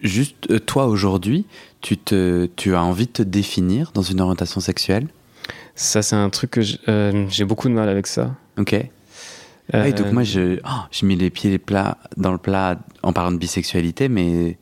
[0.01, 1.45] juste euh, toi aujourd'hui,
[1.81, 5.09] tu, te, tu as envie de te définir dans une orientation sexuelle?
[5.75, 8.37] Ça, c'est un truc que euh, j'ai beaucoup de mal avec ça.
[8.57, 8.77] Ok.
[9.73, 11.61] Ah donc moi, je, oh, j'ai mis les pieds
[12.17, 14.57] dans le plat en parlant de bisexualité, mais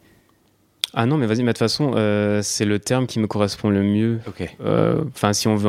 [0.94, 3.70] ah non, mais vas-y, mais de toute façon, euh, c'est le terme qui me correspond
[3.70, 4.20] le mieux.
[4.61, 5.68] Euh, enfin, si on veut.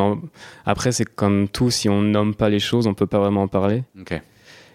[0.66, 3.48] Après, c'est comme tout, si on nomme pas les choses, on peut pas vraiment en
[3.48, 3.84] parler.
[4.00, 4.20] Ok.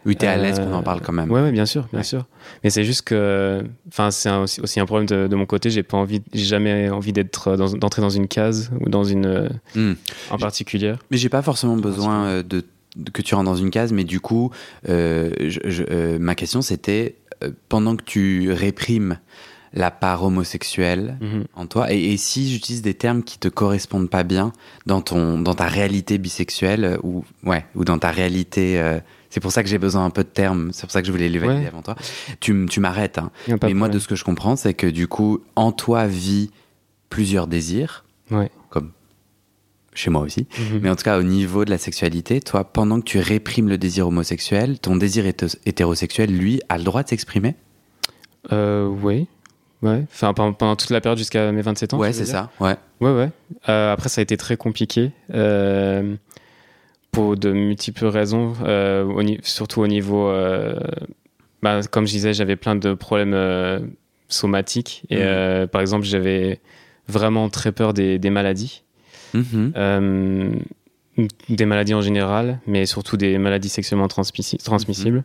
[0.05, 1.33] Oui, t'es à l'aise qu'on en parle quand même.
[1.33, 2.27] Ouais, ouais bien sûr, bien sûr.
[2.63, 5.69] Mais c'est juste que, enfin, c'est aussi, un problème de, mon côté.
[5.69, 9.95] J'ai pas envie, j'ai jamais envie d'être, d'entrer dans une case ou dans une, hmm.
[10.31, 10.95] en particulier.
[11.11, 12.63] Mais j'ai pas forcément besoin euh, de,
[13.13, 13.93] que tu rentres dans une case.
[13.93, 14.53] Mais du coup,
[14.87, 17.17] ma question c'était
[17.69, 19.19] pendant que tu réprimes
[19.77, 21.45] la part homosexuelle mhm.
[21.55, 21.93] en toi.
[21.93, 24.53] Et, si j'utilise des termes qui te correspondent pas bien
[24.87, 29.41] dans ton dans ta réalité bisexuelle euh, ou ouais ou dans ta réalité euh, c'est
[29.41, 31.29] pour ça que j'ai besoin un peu de termes c'est pour ça que je voulais
[31.29, 31.95] les valider avant toi.
[32.41, 33.31] Tu, tu m'arrêtes hein.
[33.63, 36.51] mais moi de ce que je comprends c'est que du coup en toi vit
[37.11, 38.05] plusieurs désirs.
[38.71, 38.91] Comme
[39.93, 40.47] chez moi aussi.
[40.59, 40.81] Mhm.
[40.83, 43.77] mais en tout cas au niveau de la sexualité toi pendant que tu réprimes le
[43.77, 47.57] désir homosexuel ton désir hétérosexuel lui a le droit de s'exprimer?
[48.53, 49.27] Euh, oui
[49.83, 51.99] Ouais, enfin pendant, toute la période jusqu'à mes 27 ans.
[51.99, 52.51] Ouais, c'est ça.
[52.61, 52.77] Ouais.
[53.01, 53.31] Ouais, ouais.
[53.69, 56.17] Euh, après, ça a été très compliqué euh,
[57.11, 60.33] pour de multiples raisons, euh, surtout au niveau.
[61.63, 63.91] Bah, comme je disais, j'avais plein de problèmes
[64.29, 65.69] somatiques et mm.
[65.69, 66.61] par exemple, j'avais
[67.09, 68.83] vraiment très peur des, maladies.
[69.35, 70.59] Mm-hmm.
[71.49, 75.25] des maladies en général, mais surtout des maladies sexuellement transmissibles.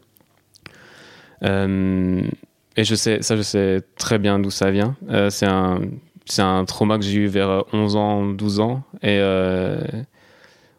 [1.42, 2.30] Mm-hmm.
[2.78, 4.96] Et je sais, ça, je sais très bien d'où ça vient.
[5.10, 5.82] Euh, c'est un,
[6.26, 8.84] c'est un trauma que j'ai eu vers 11 ans, 12 ans.
[9.02, 9.82] Et euh,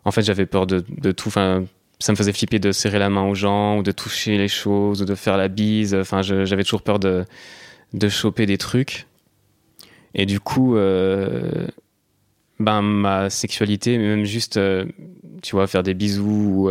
[0.05, 1.29] en fait, j'avais peur de, de tout.
[1.29, 1.65] Enfin,
[1.99, 5.03] ça me faisait flipper de serrer la main aux gens, ou de toucher les choses,
[5.03, 5.95] ou de faire la bise.
[5.95, 7.25] Enfin, j'avais toujours peur de,
[7.93, 9.07] de choper des trucs.
[10.15, 11.67] Et du coup, euh,
[12.59, 14.59] ben, ma sexualité, même juste,
[15.43, 16.71] tu vois, faire des bisous ou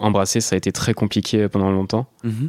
[0.00, 2.06] embrasser, ça a été très compliqué pendant longtemps.
[2.24, 2.48] Mm-hmm.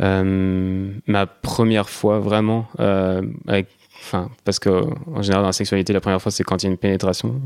[0.00, 3.68] ma première fois vraiment, euh, avec,
[4.00, 4.68] enfin, parce que
[5.14, 7.40] en général dans la sexualité, la première fois c'est quand il y a une pénétration.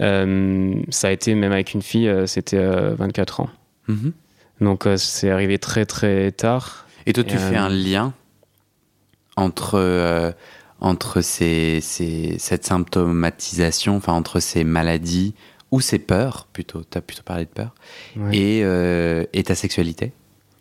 [0.00, 2.58] Euh, ça a été même avec une fille, c'était
[2.94, 3.50] 24 ans.
[3.88, 4.12] Mhm.
[4.60, 6.86] Donc euh, c'est arrivé très très tard.
[7.06, 8.12] Et toi, tu Et, fais euh, un lien
[9.36, 10.32] entre, euh,
[10.80, 15.34] entre ces, ces- cette symptomatisation, enfin entre ces maladies
[15.70, 17.74] ou ces peurs, plutôt, tu as plutôt parlé de peur,
[18.16, 18.36] Ouais.
[18.36, 20.12] et, euh, et ta sexualité?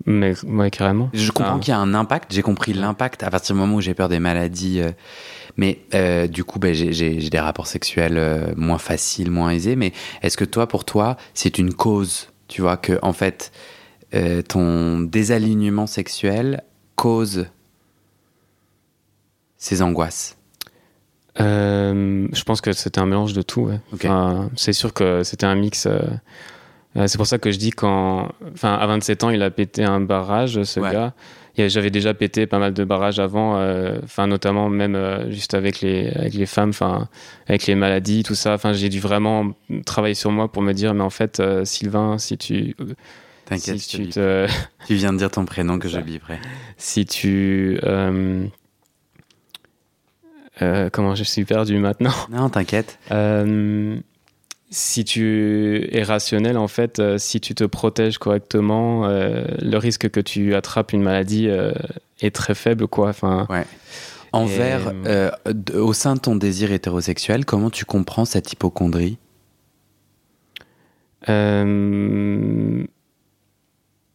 [0.05, 1.09] Mais ouais, carrément.
[1.13, 1.59] Je comprends Ah.
[1.59, 4.09] qu'il y a un impact, j'ai compris l'impact à partir du moment où j'ai peur
[4.09, 4.79] des maladies.
[4.81, 4.91] euh,
[5.57, 9.75] mais euh, du coup, ben, j'ai- des rapports sexuels euh, moins faciles, moins aisés.
[9.75, 13.51] Mais est-ce que toi, pour toi, c'est une cause Tu vois, que en fait,
[14.47, 16.63] ton désalignement sexuel
[16.95, 17.47] cause
[19.57, 20.37] ces angoisses?
[21.37, 23.61] Je pense que c'était un mélange de tout.
[23.61, 23.79] ouais.
[23.93, 25.87] Enfin, c'est sûr que c'était un mix.
[26.95, 29.83] Euh, c'est pour ça que je dis quand, enfin, à 27 ans, il a pété
[29.83, 30.91] un barrage, ce Ouais.
[30.91, 31.13] gars.
[31.57, 36.07] J'avais déjà pété pas mal de barrages avant, euh, notamment même euh, juste avec les
[36.15, 37.09] avec les femmes, enfin
[37.47, 38.53] avec les maladies, tout ça.
[38.53, 39.51] Enfin, j'ai dû vraiment
[39.85, 42.77] travailler sur moi pour me dire, mais en fait, Sylvain, si tu
[43.45, 44.47] T'inquiète, si tu te
[44.87, 46.39] tu viens de dire ton prénom que je biperai.
[46.77, 47.77] si tu
[50.93, 52.13] comment je suis perdu maintenant?
[52.31, 52.99] Non, t'inquiète.
[53.11, 53.97] Euh,
[54.69, 60.09] si tu es rationnel, en fait, euh, si tu te protèges correctement, euh, le risque
[60.09, 61.71] que tu attrapes une maladie euh,
[62.21, 63.09] est très faible, quoi.
[63.09, 63.45] Enfin,
[64.31, 64.93] Envers,
[65.71, 69.17] Et- au sein de ton désir hétérosexuel, comment tu comprends cette hypochondrie?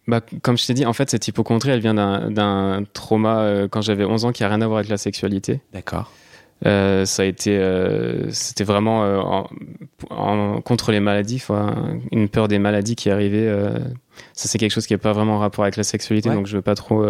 [0.07, 4.05] Bah, comme je t'ai dit, en fait, cette hypochondrie, elle vient d'un- trauma quand j'avais
[4.05, 5.61] 11 ans qui a rien à voir avec la sexualité.
[5.73, 6.13] D'accord.
[6.67, 9.47] Euh, ça a été, euh, c'était vraiment euh, en-
[10.11, 11.43] en- contre les maladies,
[12.13, 13.53] une peur des maladies qui arrivait.
[14.33, 16.35] ça, c'est quelque chose qui n'est pas vraiment en rapport avec la sexualité, Ouais.
[16.37, 17.05] donc je veux pas trop.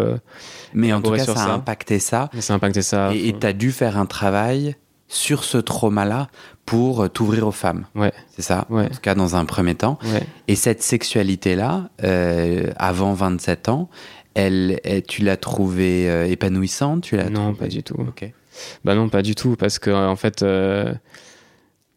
[0.74, 2.30] Mais en tout cas, ça a impacté ça.
[2.34, 3.12] mais ça a impacté ça.
[3.14, 6.28] Et tu as dû faire un travail sur ce trauma-là
[6.66, 7.84] pour t'ouvrir aux femmes.
[7.94, 8.12] Ouais.
[8.34, 8.66] C'est ça?
[8.70, 8.86] Ouais.
[8.86, 9.98] En tout cas, dans un premier temps.
[10.02, 10.22] Ouais.
[10.48, 13.88] Et cette sexualité-là, euh, avant 27 ans,
[14.34, 17.02] elle, elle- tu l'as trouvée épanouissante?
[17.02, 17.94] Tu l'as Non, trouvée- pas du tout.
[18.00, 18.32] Ok.
[18.84, 20.92] Bah non, pas du tout, parce que en fait, euh,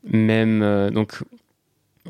[0.03, 1.19] même euh, donc.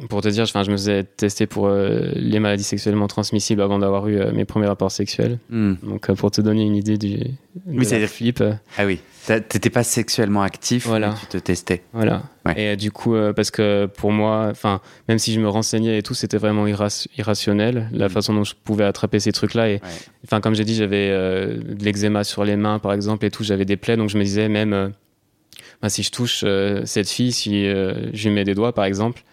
[0.09, 3.79] Pour te dire, enfin, je me faisais tester pour euh, les maladies sexuellement transmissibles avant
[3.79, 5.39] d'avoir eu euh, mes premiers rapports sexuels.
[5.49, 5.73] Hmm.
[5.83, 7.17] Donc, euh, pour te donner une idée du
[7.65, 8.43] Oui, c'est-à-dire- flip,
[8.77, 8.99] Ah oui.
[9.25, 11.09] T'étais pas sexuellement actif, Voilà.
[11.09, 11.83] mais tu te testais.
[11.91, 12.23] Voilà.
[12.45, 12.73] Ouais.
[12.73, 14.79] Et du coup, parce que pour moi, enfin,
[15.09, 18.09] même si je me renseignais et tout, c'était vraiment irra- irrationnel la Mm.
[18.09, 19.69] façon dont je pouvais attraper ces trucs-là.
[19.69, 19.81] Et
[20.23, 23.65] enfin, comme j'ai dit, j'avais de l'eczéma sur les mains, par exemple, et tout, j'avais
[23.65, 24.93] des plaies, donc je me disais même,
[25.81, 28.85] bah, si je touche euh, cette fille, si euh, je lui mets des doigts, par
[28.85, 29.23] exemple,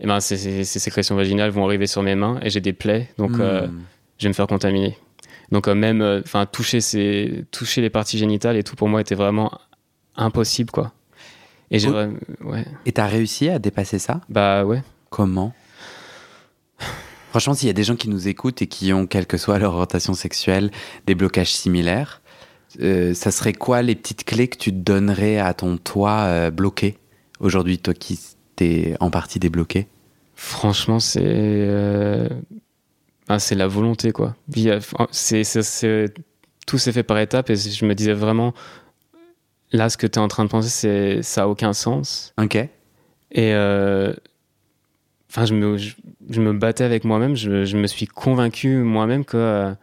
[0.00, 2.72] et ben, ces, ces- ces sécrétions vaginales vont arriver sur mes mains et j'ai des
[2.72, 3.40] plaies, donc Hmm.
[3.40, 3.66] euh,
[4.18, 4.96] je vais me faire contaminer.
[5.52, 9.14] Donc euh, même, euh, toucher ces, toucher les parties génitales et tout pour moi était
[9.14, 9.50] vraiment
[10.16, 10.92] impossible, quoi.
[11.70, 12.48] Et j'ai, Oh.
[12.48, 12.64] ouais.
[12.86, 14.20] Et t'as réussi à dépasser ça?
[14.28, 14.82] Bah ouais.
[15.10, 15.52] Comment?
[17.30, 19.58] Franchement, s'il y a des gens qui nous écoutent et qui ont, quelle que soit
[19.58, 20.70] leur orientation sexuelle,
[21.06, 22.22] des blocages similaires,
[22.78, 26.96] ça serait quoi les petites clés que tu donnerais à ton toi bloqué?
[27.40, 28.18] Aujourd'hui, toi qui
[28.56, 29.86] t'es en partie débloqué
[30.36, 32.28] Franchement, c'est euh,
[33.28, 34.34] ah, c'est la volonté quoi.
[35.10, 36.12] C'est c'est- c'est-
[36.66, 38.54] tout s'est fait par étapes et je me disais vraiment
[39.72, 42.54] là ce que tu es en train de penser c'est ça a aucun sens Ok.
[42.56, 42.68] et
[43.36, 44.14] euh,
[45.30, 45.94] enfin je me je,
[46.30, 49.74] je me battais avec moi-même, je, je me suis convaincu moi-même que euh,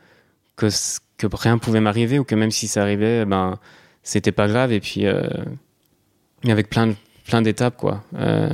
[0.56, 3.60] que rien pouvait m'arriver ou que même si ça arrivait ben
[4.04, 5.22] c'était pas grave et puis euh,
[6.44, 8.04] mais avec plein de- plein d'étapes quoi.
[8.16, 8.50] Euh,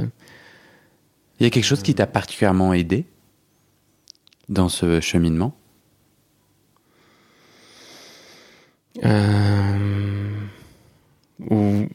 [1.40, 3.06] Il y a quelque chose qui t'a particulièrement aidé
[4.50, 5.56] dans ce cheminement?
[9.04, 10.30] Euh,
[11.50, 11.86] ou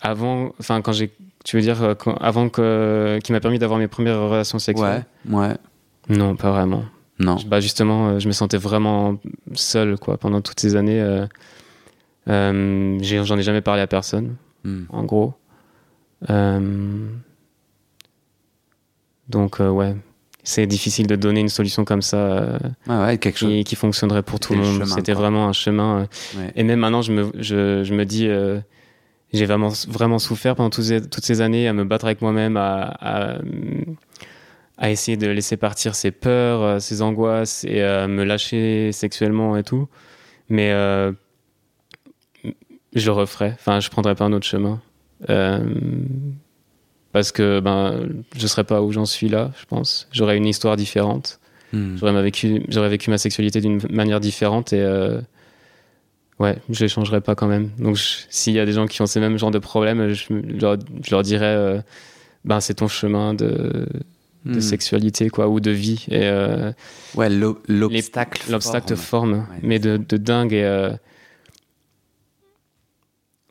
[0.00, 1.12] avant, enfin quand j'ai,
[1.44, 5.04] tu veux dire euh, quand- avant que qui m'a permis d'avoir mes premières relations sexuelles?
[5.28, 5.54] Ouais.
[6.08, 6.84] Non, pas vraiment.
[7.18, 7.36] Non.
[7.46, 9.16] Bah justement, euh, je me sentais vraiment
[9.54, 11.00] seul quoi pendant toutes ces années.
[11.00, 11.26] euh,
[12.28, 14.84] euh, J'en ai jamais parlé à personne, Hmm.
[14.88, 15.34] en gros.
[16.30, 17.06] Euh,
[19.28, 19.94] donc euh, ouais,
[20.42, 22.16] c'est difficile de donner une solution comme ça.
[22.16, 23.64] euh, Ouais, ouais, quelque chose.
[23.64, 24.86] qui, fonctionnerait pour tout le monde.
[24.86, 26.06] C'était vraiment un chemin.
[26.36, 26.52] Ouais.
[26.56, 28.28] Et même maintenant, je me, je, je me dis,
[29.32, 32.56] j'ai vraiment, vraiment souffert pendant toutes ces, toutes ces années à me battre avec moi-même,
[32.56, 33.38] à, à,
[34.78, 39.62] à essayer de laisser partir ces peurs, ces angoisses et à me lâcher sexuellement et
[39.62, 39.88] tout.
[40.50, 40.72] Mais
[42.94, 43.52] je le referai.
[43.54, 44.80] Enfin, je prendrai pas un autre chemin.
[45.30, 45.58] Euh,
[47.12, 50.08] parce que ben, je serais pas où j'en suis là, je pense.
[50.12, 51.38] J'aurais une histoire différente.
[51.72, 51.96] Hmm.
[51.96, 55.20] J'aurais vécu, j'aurais vécu ma sexualité d'une manière différente et euh,
[56.40, 57.70] ouais, je les changerais pas quand même.
[57.78, 60.76] Donc s'il y a des gens qui ont ces mêmes genres de problèmes, je, leur,
[61.04, 61.80] je leur dirais, euh,
[62.44, 63.86] ben c'est ton chemin de
[64.46, 64.60] de Hmm.
[64.60, 66.04] sexualité, quoi, ou de vie.
[66.10, 66.70] Et euh,
[67.14, 68.42] Ouais, l'o- l'obstacle.
[68.50, 69.32] l'obstacle forme.
[69.36, 69.58] forme, Ouais.
[69.62, 70.52] mais de, de dingue.
[70.52, 70.90] Et, euh,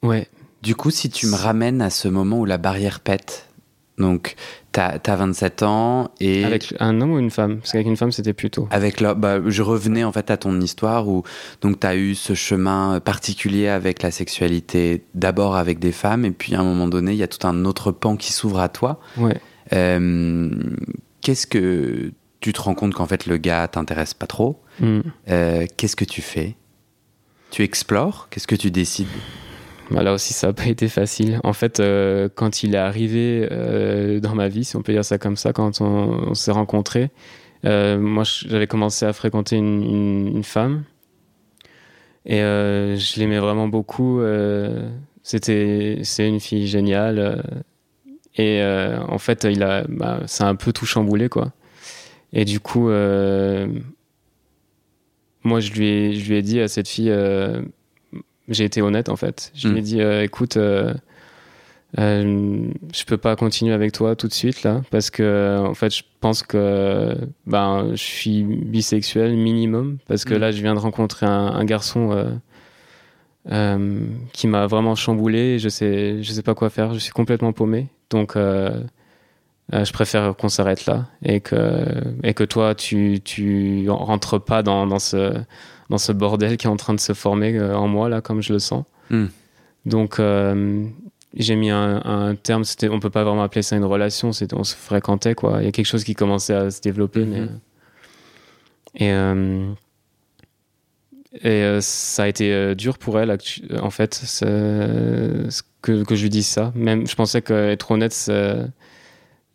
[0.04, 0.28] Ouais,
[0.62, 3.50] Du coup, si tu me ramènes à ce moment où la barrière pète,
[3.98, 4.36] donc
[4.72, 7.58] t'as as 27 ans et avec un homme ou une femme?
[7.60, 8.68] Parce qu'avec une femme, c'était plus tôt.
[8.72, 11.24] avec la- bah, je revenais en fait à ton histoire où
[11.62, 16.32] donc tu as eu ce chemin particulier avec la sexualité, d'abord avec des femmes, et
[16.32, 18.70] puis à un moment donné, il y a tout un autre pan qui s'ouvre à
[18.70, 19.00] toi.
[19.18, 19.40] Ouais.
[19.74, 20.50] Euh,
[21.22, 22.12] Qu'est-ce que
[22.42, 24.60] tu te rends compte qu'en fait le gars t'intéresse pas trop?
[24.82, 25.00] Hmm.
[25.30, 26.56] Euh, Qu'est-ce que tu fais?
[27.52, 28.28] Tu explores?
[28.32, 29.08] Qu'est-ce que tu décides?
[29.92, 31.40] Bah, là aussi, ça n'a pas été facile.
[31.44, 35.06] En fait, euh, quand il est arrivé euh, dans ma vie, si on peut dire
[35.06, 37.10] ça comme ça, quand on, s'est rencontrés,
[37.66, 40.84] euh, moi, j'avais commencé à fréquenter une, femme.
[42.26, 44.22] Et je l'aimais vraiment beaucoup.
[45.24, 47.44] C'était, c'est une fille géniale.
[48.38, 51.52] et en fait, il a, bah, ça a un peu tout chamboulé, quoi.
[52.34, 52.88] Et du coup,
[55.44, 57.14] moi, je lui, ai, je lui ai dit à cette fille,
[58.50, 59.52] j'ai été honnête en fait.
[59.56, 59.84] Je lui ai Mm.
[59.84, 60.94] dit, euh, écoute, euh,
[62.00, 65.96] euh, je peux pas continuer avec toi tout de suite là, parce que en fait,
[65.96, 70.38] je pense que ben, je suis bisexuel minimum, parce que Mm.
[70.40, 72.32] là, je viens de rencontrer un, un garçon euh,
[73.52, 74.00] euh,
[74.34, 75.56] qui m'a vraiment chamboulé.
[75.56, 76.94] et Je sais, je sais pas quoi faire.
[76.94, 78.36] Je suis complètement paumé, donc.
[79.72, 81.86] je préfère qu'on s'arrête là et que,
[82.24, 85.34] et que toi, tu, tu rentres pas dans, dans, ce,
[85.90, 88.42] dans ce bordel qui est en train de se former euh, en moi, là, comme
[88.42, 88.86] je le sens.
[89.10, 89.26] Hmm.
[89.86, 90.86] Donc, euh,
[91.36, 94.56] j'ai mis un, un terme, c'était, on peut pas vraiment appeler ça une relation, c'était,
[94.56, 95.58] on se fréquentait, quoi.
[95.62, 97.48] Il y a quelque chose qui commençait à se développer, mais.
[98.96, 99.74] Et, euh,
[101.42, 103.36] et euh, ça a été dur pour elle,
[103.82, 106.72] en fait, que, que je lui dise ça.
[106.76, 108.70] Même, je pensais qu'être honnête, ce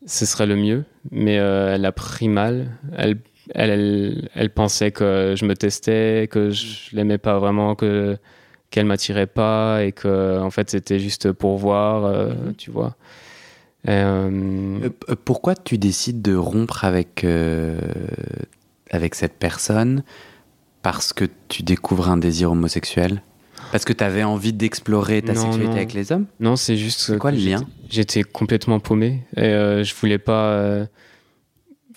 [0.05, 2.73] serait le mieux, mais elle a pris mal.
[2.97, 3.19] Elle,
[3.55, 8.17] elle, elle, elle pensait que je me testais, que je l'aimais pas vraiment, que
[8.71, 12.55] qu'elle m'attirait pas et que en fait c'était juste pour voir, euh, Mhm.
[12.57, 12.97] tu vois.
[13.87, 17.79] Et, euh, Euh, Pourquoi tu décides de rompre avec, euh,
[18.91, 20.03] avec cette personne
[20.83, 23.23] Parce que tu découvres un désir homosexuel?
[23.73, 25.77] Parce que tu avais envie d'explorer ta Non, sexualité non.
[25.77, 26.27] avec les hommes?
[26.41, 27.01] Non, c'est juste.
[27.01, 27.65] C'est quoi le lien?
[27.91, 30.87] J'étais complètement paumé et je voulais pas.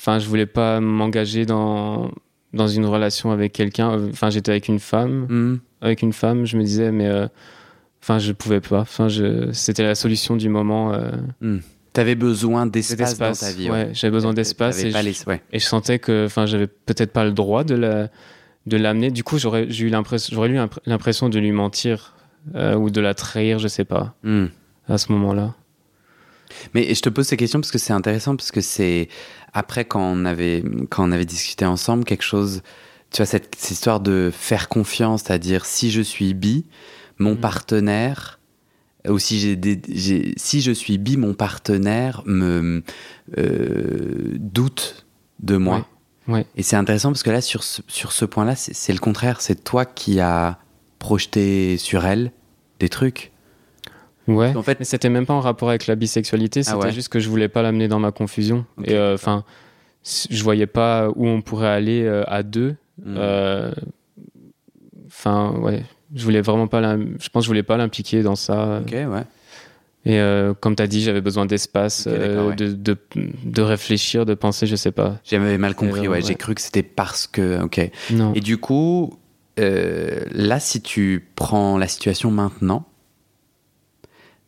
[0.02, 2.12] Enfin, je voulais pas m'engager dans
[2.54, 4.10] dans une relation avec quelqu'un.
[4.10, 5.28] Enfin, j'étais avec une femme.
[5.30, 5.58] Hmm.
[5.82, 7.28] avec une femme, je me disais, mais euh,
[8.04, 8.82] enfin, je pouvais pas.
[8.82, 10.92] Enfin, je, c'était la solution du moment.
[10.94, 11.12] euh,
[11.94, 13.70] T'avais besoin d'espace dans ta vie.
[13.70, 15.42] ouais, j'avais besoin d'espace et, je- les- ouais.
[15.52, 18.10] et je sentais que, enfin, j'avais peut-être pas le droit de la,
[18.66, 19.12] de l'amener.
[19.12, 22.16] Du coup, j'aurais, eu l'impression, j'aurais eu l'impr- l'impression de lui mentir
[22.56, 24.46] euh, ou de la trahir, je sais pas, Hmm.
[24.88, 25.54] à ce moment-là.
[26.74, 29.08] Mais je te pose ces questions parce que c'est intéressant, parce que c'est
[29.54, 32.62] après quand on avait quand on avait discuté ensemble quelque chose,
[33.12, 36.66] tu vois cette, cette histoire de faire confiance, c'est-à-dire si je suis bi,
[37.20, 37.38] mon Mhm.
[37.42, 38.40] partenaire
[39.10, 42.84] ou si j'ai si je suis bi, mon partenaire me
[43.38, 45.06] euh, doute
[45.40, 45.88] de moi.
[46.28, 46.46] Ouais, ouais.
[46.56, 49.42] Et c'est intéressant parce que là sur ce, sur ce point-là, c'est c'est le contraire,
[49.42, 50.60] c'est toi qui as
[51.00, 52.32] projeté sur elle
[52.80, 53.31] des trucs.
[54.28, 54.56] Ouais.
[54.56, 57.10] En fait, Mais c'était même pas en rapport avec la bisexualité, c'était Ah ouais juste
[57.10, 58.66] que je voulais pas l'amener dans ma confusion.
[58.78, 59.44] Ok, et euh, enfin,
[60.30, 62.76] je voyais pas où on pourrait aller euh, à deux.
[63.04, 63.16] Hmm.
[63.18, 63.72] Euh,
[65.08, 65.84] Enfin, ouais,
[66.16, 66.82] je voulais vraiment pas.
[66.98, 68.82] Je pense que je voulais pas l'impliquer dans ça.
[68.82, 69.24] ok, ouais.
[70.04, 72.56] Et euh, comme tu as dit, j'avais besoin d'espace, euh, ouais.
[72.56, 75.20] de, de, de réfléchir, de penser, je sais pas.
[75.24, 76.22] J'avais mal compris, ouais.
[76.22, 77.62] J'ai cru que c'était parce que.
[77.62, 77.80] Ok.
[78.12, 78.34] Non.
[78.34, 79.20] Et du coup,
[79.60, 82.88] euh, là, si tu prends la situation maintenant,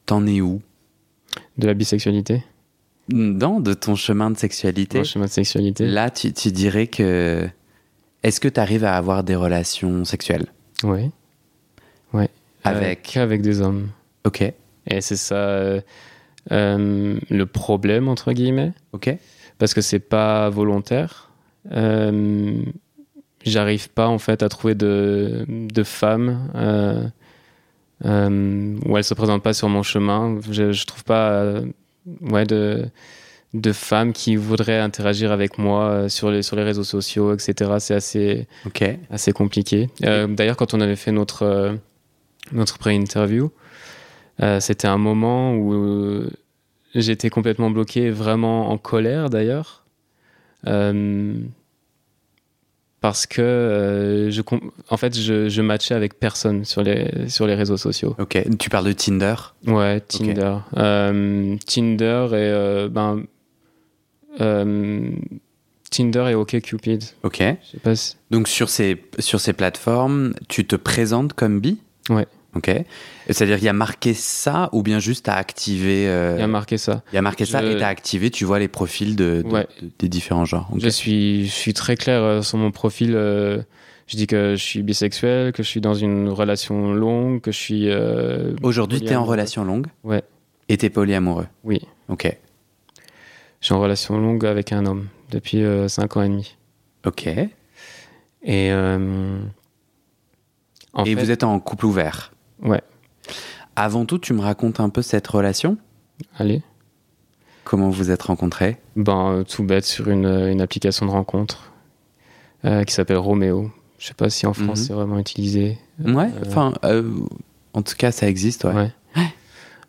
[0.06, 0.62] t'en es où?
[1.58, 2.44] De la bisexualité,
[3.10, 5.86] Dans de ton chemin de sexualité mon chemin de sexualité.
[5.88, 7.48] Là, tu, tu dirais que.
[8.24, 10.46] Est-ce que tu arrives à avoir des relations sexuelles?
[10.84, 11.12] Oui.
[12.14, 12.30] Ouais.
[12.64, 13.00] Avec.
[13.00, 13.90] Euh, Qu'avec des hommes.
[14.26, 15.82] Ok, Et c'est ça euh,
[16.52, 18.72] euh, le problème, entre guillemets.
[18.94, 19.18] ok.
[19.58, 21.30] parce que c'est pas volontaire.
[23.46, 26.50] J'arrive pas en fait à trouver de, de femmes
[28.06, 30.38] euh, où elles se présentent pas sur mon chemin.
[30.50, 31.66] Je, je trouve pas euh,
[32.22, 32.86] ouais, de,
[33.54, 37.72] de femmes qui voudraient interagir avec moi euh, sur les, sur les réseaux sociaux, etc.
[37.80, 38.84] C'est assez, Ok.
[39.10, 39.90] assez compliqué.
[40.04, 41.78] Euh, D'ailleurs, quand on avait fait notre,
[42.52, 43.52] notre pré-interview,
[44.60, 46.26] c'était un moment où
[46.96, 49.86] j'étais complètement bloqué, vraiment en colère d'ailleurs.
[53.04, 54.42] Parce que euh, je,
[54.90, 58.16] en fait, je, je matchais avec personne sur les, sur les réseaux sociaux.
[58.18, 58.42] Ok.
[58.58, 59.36] Tu parles de Tinder?
[59.68, 60.56] Ouais, Tinder.
[60.78, 63.26] Euh, Tinder et euh, ben,
[65.92, 67.04] Tinder et OkCupid.
[67.24, 67.40] Ok.
[67.40, 68.16] Je sais pas si...
[68.32, 71.80] Donc sur ces, sur ces plateformes, tu te présentes comme bi?
[72.10, 72.26] Ouais.
[72.56, 72.70] Ok.
[73.28, 76.78] C'est-à-dire il y a marqué ça ou bien juste à activer Il y a marqué
[76.78, 77.02] ça.
[77.12, 79.50] Il y a marqué ça Je- et t'as activé, tu vois les profils de, de-
[79.50, 79.68] Ouais.
[79.82, 80.70] de- des différents genres.
[80.78, 83.14] Je suis, je suis très clair euh, sur mon profil.
[83.16, 83.62] euh,
[84.06, 87.58] je dis que je suis bisexuel, que je suis dans une relation longue, que je
[87.58, 87.90] suis.
[87.90, 90.22] euh, Aujourd'hui, t'es en relation longue Ouais.
[90.70, 91.48] et t'es polyamoureux.
[91.64, 91.82] Oui.
[92.10, 92.38] Ok.
[93.62, 96.56] Je suis en relation longue avec un homme depuis 5 ans et demi.
[97.06, 97.26] Ok.
[97.28, 97.48] Et
[98.44, 98.72] Et.
[98.74, 99.40] euh,
[100.94, 102.33] en fait, vous êtes en couple ouvert.
[102.64, 102.82] Ouais.
[103.76, 105.78] Avant tout, tu me racontes un peu cette relation
[106.38, 106.62] Allez.
[107.64, 108.78] Comment vous êtes rencontrés?
[108.96, 111.72] Ben, euh, tout bête sur une, une application de rencontre
[112.66, 113.72] euh, qui s'appelle Roméo.
[114.00, 114.86] Je sais pas si en France Mhm.
[114.88, 115.78] c'est vraiment utilisé.
[116.04, 116.26] Ouais.
[116.36, 117.10] Euh, Enfin, euh,
[117.74, 118.66] en tout cas, ça existe.
[118.66, 118.74] Ouais.
[118.74, 118.92] Ouais.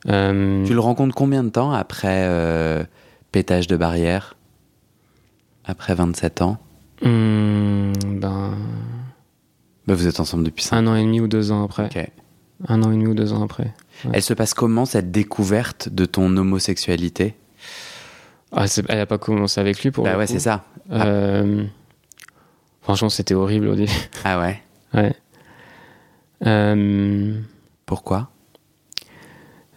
[0.09, 2.85] Euh, Tu le rencontres combien de temps après euh,
[3.33, 4.37] pétage de barrière?
[5.65, 6.59] Après 27 ans?
[7.03, 8.53] Hum, ben,
[9.87, 11.87] Bah, Vous êtes ensemble depuis 5 un an et demi ou deux ans après.
[11.87, 12.09] Ok.
[12.69, 13.73] Un an et demi ou deux ans après.
[14.13, 17.35] Elle se passe comment cette découverte de ton homosexualité?
[18.53, 20.65] Ah, elle a pas commencé avec lui pour Bah ouais, c'est ça.
[20.91, 21.65] Euh,
[22.83, 23.91] Franchement, c'était horrible au début.
[24.25, 24.63] Ah ouais?
[24.93, 25.15] Ouais.
[26.47, 27.35] Euh,
[27.87, 28.31] Pourquoi?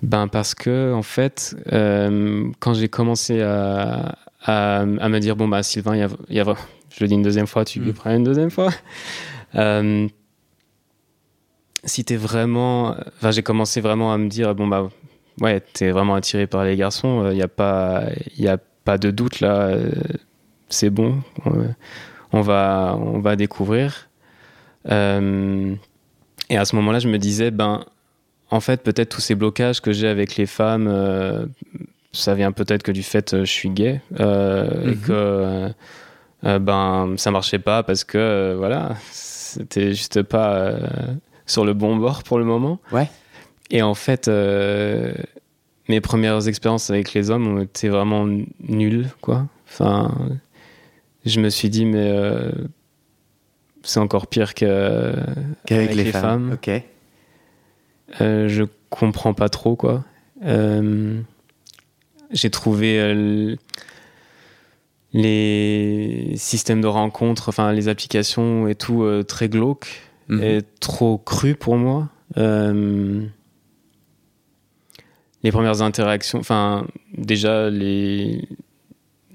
[0.03, 5.47] Ben parce que en fait, euh, quand j'ai commencé à, à, à me dire bon
[5.47, 6.55] bah Sylvain, il y a, il y a-
[6.95, 7.85] je le dis une deuxième fois, tu Mm.
[7.85, 8.69] le prends une deuxième fois.
[11.83, 14.89] Euh, si t'es vraiment, enfin j'ai commencé vraiment à me dire bon bah
[15.41, 18.03] ouais t'es vraiment attiré par les garçons, il y a pas,
[18.37, 19.91] il y a pas de doute là, euh,
[20.69, 21.21] c'est bon,
[22.33, 24.09] on, va, on va découvrir.
[24.89, 25.75] Euh,
[26.49, 27.83] et à ce moment-là, je me disais ben
[28.49, 31.45] en fait, peut-être tous ces blocages que j'ai avec les femmes, euh,
[32.13, 35.01] ça vient peut-être que du fait que je suis gay euh, et Mhm.
[35.01, 35.69] que euh,
[36.45, 40.87] euh, ben ça marchait pas parce que euh, voilà, c'était juste pas euh,
[41.47, 42.79] sur le bon bord pour le moment.
[42.91, 43.09] Ouais.
[43.71, 45.13] Et en fait, euh,
[45.89, 48.27] mes premières expériences avec les hommes ont été vraiment
[48.59, 49.47] nulles, quoi.
[49.67, 50.13] Enfin,
[51.25, 52.51] je me suis dit mais euh,
[53.83, 56.21] c'est encore pire Qu'avec Avec les, les femmes.
[56.21, 56.53] femmes.
[56.53, 56.83] Ok.
[58.21, 60.05] Euh, je comprends pas trop quoi.
[62.31, 63.55] J'ai trouvé
[65.13, 71.77] les systèmes de rencontres, enfin les applications et tout très glauques Et trop cru pour
[71.77, 72.09] moi.
[72.37, 73.25] Euh,
[75.43, 76.85] les premières interactions, enfin
[77.17, 78.47] déjà les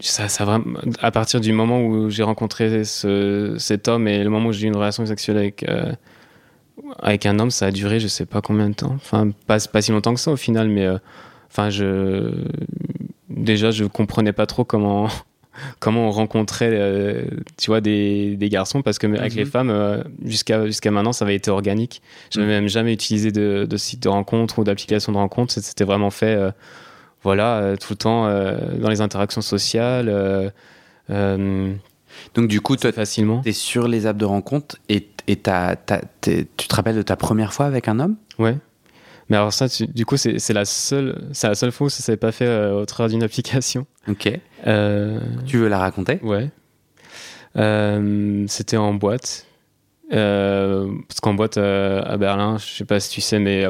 [0.00, 4.31] ça, ça vraiment, à partir du moment où j'ai rencontré ce, cet homme et le
[4.31, 5.92] moment où j'ai eu une relation sexuelle avec euh,
[6.98, 8.92] avec un homme, ça a duré je sais pas combien de temps.
[8.94, 10.98] Enfin pas pas si longtemps que ça au final, mais euh,
[11.50, 12.44] enfin je
[13.31, 15.09] déjà je comprenais pas trop comment
[15.80, 17.24] comment on rencontrait euh,
[17.58, 19.38] tu vois des, des garçons parce que avec Mhm.
[19.38, 22.52] les femmes euh, jusqu'à jusqu'à maintenant ça avait été organique j'avais Mhm.
[22.52, 26.34] même jamais utilisé de, de site de rencontre ou d'application de rencontre c'était vraiment fait
[26.34, 26.50] euh,
[27.22, 30.50] voilà tout le temps euh, dans les interactions sociales euh,
[31.10, 31.72] euh,
[32.34, 36.96] Donc du coup, toi, facilement t'es sur les apps de rencontre et, tu te rappelles
[36.96, 38.16] de ta première fois avec un homme?
[38.38, 38.56] Ouais
[39.32, 42.02] mais alors ça tu- du coup c'est la seule c'est la seule fois où ça
[42.02, 44.28] s'est pas fait euh, au travers d'une application Ok.
[44.66, 46.20] Euh, Tu veux la raconter?
[46.22, 46.50] Ouais.
[47.56, 49.46] Euh, C'était en boîte.
[50.12, 53.66] Euh, parce qu'en boîte à Berlin, je sais pas si tu sais, mais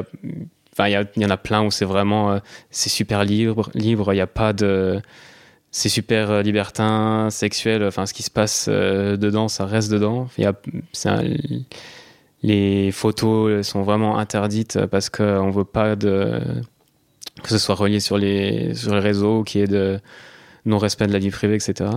[0.73, 4.11] enfin, il y, en a plein où c'est vraiment c'est super libre, libre.
[4.11, 4.99] Il n'y a pas de
[5.71, 7.85] c'est super libertin, sexuel.
[7.85, 10.27] Enfin, ce qui se passe dedans, ça reste dedans.
[10.37, 10.53] Il y a
[10.91, 11.23] c'est un-
[12.43, 18.73] les photos sont vraiment interdites parce qu'on veut pas que ce soit relié sur les
[18.87, 19.99] réseaux, qu'il y ait de
[20.65, 21.89] non respect de la vie privée, etc.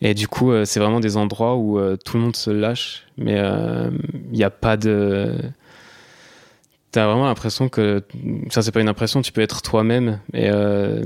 [0.00, 3.06] Et du coup, euh, c'est vraiment des endroits où euh, tout le monde se lâche,
[3.16, 3.36] mais
[4.32, 5.34] il n'y a pas de.
[6.92, 8.02] T'as vraiment l'impression que.
[8.50, 11.02] Ça, c'est pas une impression, tu peux être toi-même, et euh,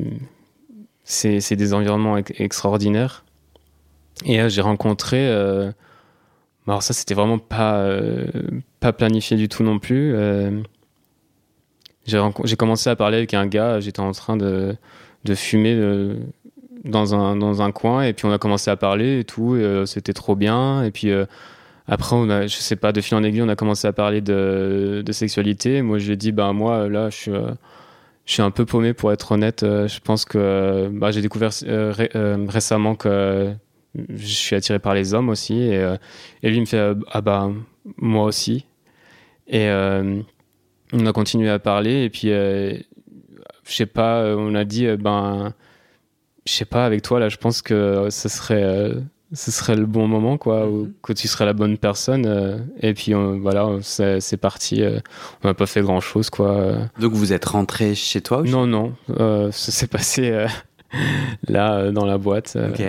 [1.04, 3.24] c'est des environnements ex- extraordinaires.
[4.24, 5.18] Et euh, j'ai rencontré.
[6.66, 8.26] Alors, ça, c'était vraiment pas, euh,
[8.80, 10.14] pas planifié du tout non plus.
[10.14, 10.62] euh,
[12.06, 14.76] j'ai commencé à parler avec un gars, j'étais en train de,
[15.24, 16.16] de fumer euh,
[16.84, 19.62] dans, un, dans un coin, et puis on a commencé à parler et tout, et,
[19.62, 20.82] euh, c'était trop bien.
[20.82, 21.12] Et puis
[21.88, 24.20] après, on a, je sais pas, de fil en aiguille, on a commencé à parler
[24.20, 25.82] de, de sexualité.
[25.82, 27.32] Moi, j'ai dit, ben moi, là, je suis,
[28.26, 29.60] je suis un peu paumé pour être honnête.
[29.62, 32.10] Je pense que bah, j'ai découvert ré-
[32.48, 33.52] récemment que
[33.94, 35.60] je suis attiré par les hommes aussi.
[35.60, 35.96] Et, euh,
[36.42, 37.50] et lui, me fait, ah bah,
[37.96, 38.64] moi aussi.
[39.48, 40.20] Et euh,
[40.92, 42.74] on a continué à parler, et puis, euh,
[43.64, 45.52] je sais pas, on a dit, euh, ben,
[46.46, 48.94] je sais pas, avec toi, là, je pense que ce serait, euh,
[49.32, 50.92] ce serait le bon moment, quoi, ou Mhm.
[51.02, 52.66] que tu serais la bonne personne.
[52.80, 54.82] et puis, on- voilà, c'est parti.
[55.42, 56.76] on n'a pas fait grand chose, quoi.
[56.98, 58.94] Donc vous êtes rentré chez toi ou Non, non,
[59.52, 60.46] ça s'est passé
[61.48, 62.56] là, dans la boîte.
[62.70, 62.82] Ok.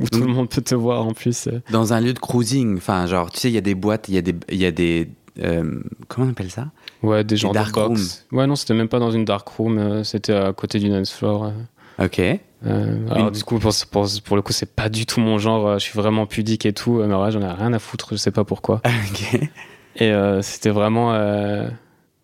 [0.00, 1.46] Où tout le monde peut te voir en plus.
[1.48, 1.60] euh.
[1.70, 2.76] Dans un lieu de cruising.
[2.78, 4.34] Enfin, genre, tu sais, il y a des boîtes, il y a des.
[4.50, 6.66] Y a des euh, comment on appelle ça?
[7.02, 8.26] Ouais, des genres dark de box.
[8.32, 11.12] Ouais, non, c'était même pas dans une dark room, euh, c'était à côté du dance
[11.12, 11.44] floor.
[11.46, 12.04] euh.
[12.04, 12.18] Ok.
[12.66, 15.78] Alors Une- du coup pour, pour, pour le coup c'est pas du tout mon genre
[15.78, 18.30] je suis vraiment pudique et tout mais ouais j'en ai rien à foutre je sais
[18.30, 19.40] pas pourquoi Ok.
[19.96, 21.14] et c'était vraiment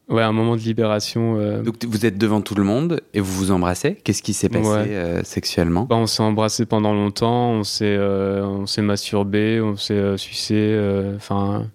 [0.08, 1.62] ouais un moment de libération euh.
[1.62, 3.96] Donc vous êtes devant tout le monde et vous vous embrassez.
[3.96, 4.86] Qu'est-ce qui s'est passé Ouais.
[4.90, 5.82] euh, sexuellement?
[5.84, 10.16] Bah, on s'est embrassé pendant longtemps on s'est euh, on s'est masturbé on s'est euh,
[10.16, 10.76] sucé
[11.16, 11.66] enfin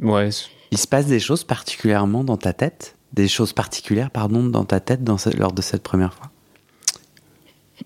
[0.00, 0.30] ouais.
[0.70, 2.96] Il se passe des choses particulièrement dans ta tête?
[3.12, 6.30] Des choses particulières, pardon, dans ta tête dans ce- lors de cette première fois?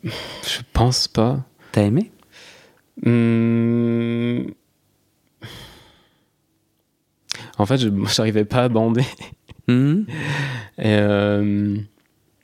[0.05, 1.41] Je pense pas.
[1.73, 2.13] T'as aimé?
[3.05, 4.47] Hum,
[7.59, 9.05] en fait je j'arrivais pas à bander
[9.69, 10.05] et
[10.79, 11.77] euh,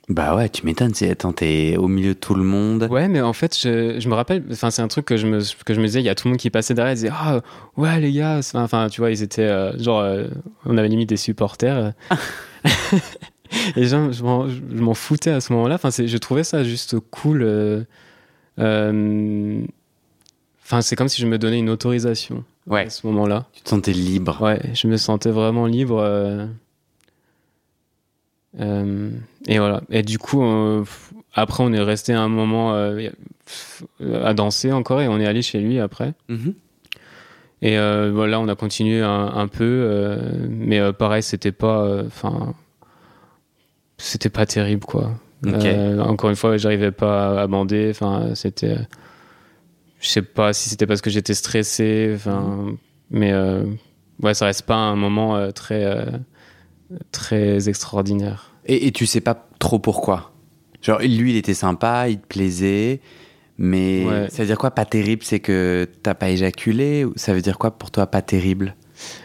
[0.09, 0.93] Bah ouais, tu m'étonnes.
[0.93, 2.87] c'est- Attends, t'es au milieu de tout le monde.
[2.91, 5.39] Ouais, mais en fait, je, je me rappelle, enfin, c'est un truc que je me,
[5.63, 7.11] que je me disais, il y a tout le monde qui passait derrière, ils disaient,
[7.13, 7.39] ah,
[7.77, 10.27] ouais, les gars, enfin, tu vois, ils étaient, euh, genre, euh,
[10.65, 11.93] on avait limite des supporters.
[13.77, 16.63] Et genre, je m'en je m'en foutais à ce moment-là, enfin, c'est- je trouvais ça
[16.65, 17.85] juste cool.
[20.65, 22.85] Enfin, c'est comme si je me donnais une autorisation Ouais.
[22.85, 23.45] à ce moment-là.
[23.53, 24.41] Tu te sentais libre.
[24.41, 25.99] Ouais, je me sentais vraiment libre.
[25.99, 26.45] euh,
[28.59, 29.09] euh,
[29.47, 29.81] et voilà.
[29.89, 30.83] Et du coup, euh,
[31.33, 33.09] après, on est resté un moment euh,
[34.23, 36.13] à danser encore et on est allé chez lui après.
[36.29, 36.53] Mhm.
[37.61, 40.17] Et euh, voilà, on a continué un, un peu, euh,
[40.49, 42.53] mais euh, pareil, c'était pas, enfin,
[43.97, 45.11] c'était pas terrible quoi.
[45.45, 45.65] Ok.
[45.65, 47.87] Euh, encore une fois, j'arrivais pas à bander.
[47.89, 48.77] Enfin, c'était,
[50.03, 52.11] je sais pas si c'était parce que j'étais stressé.
[52.15, 52.75] Enfin,
[53.09, 53.63] mais euh,
[54.21, 56.05] ouais, ça reste pas un moment euh, très, euh,
[57.11, 58.51] très extraordinaire.
[58.65, 60.31] Et, et tu sais pas trop pourquoi?
[60.81, 62.99] Genre, lui, il était sympa, il te plaisait,
[63.57, 64.27] mais Ouais.
[64.29, 67.05] ça veut dire quoi pas terrible C'est que t'as pas éjaculé?
[67.15, 68.75] Ça veut dire quoi pour toi pas terrible?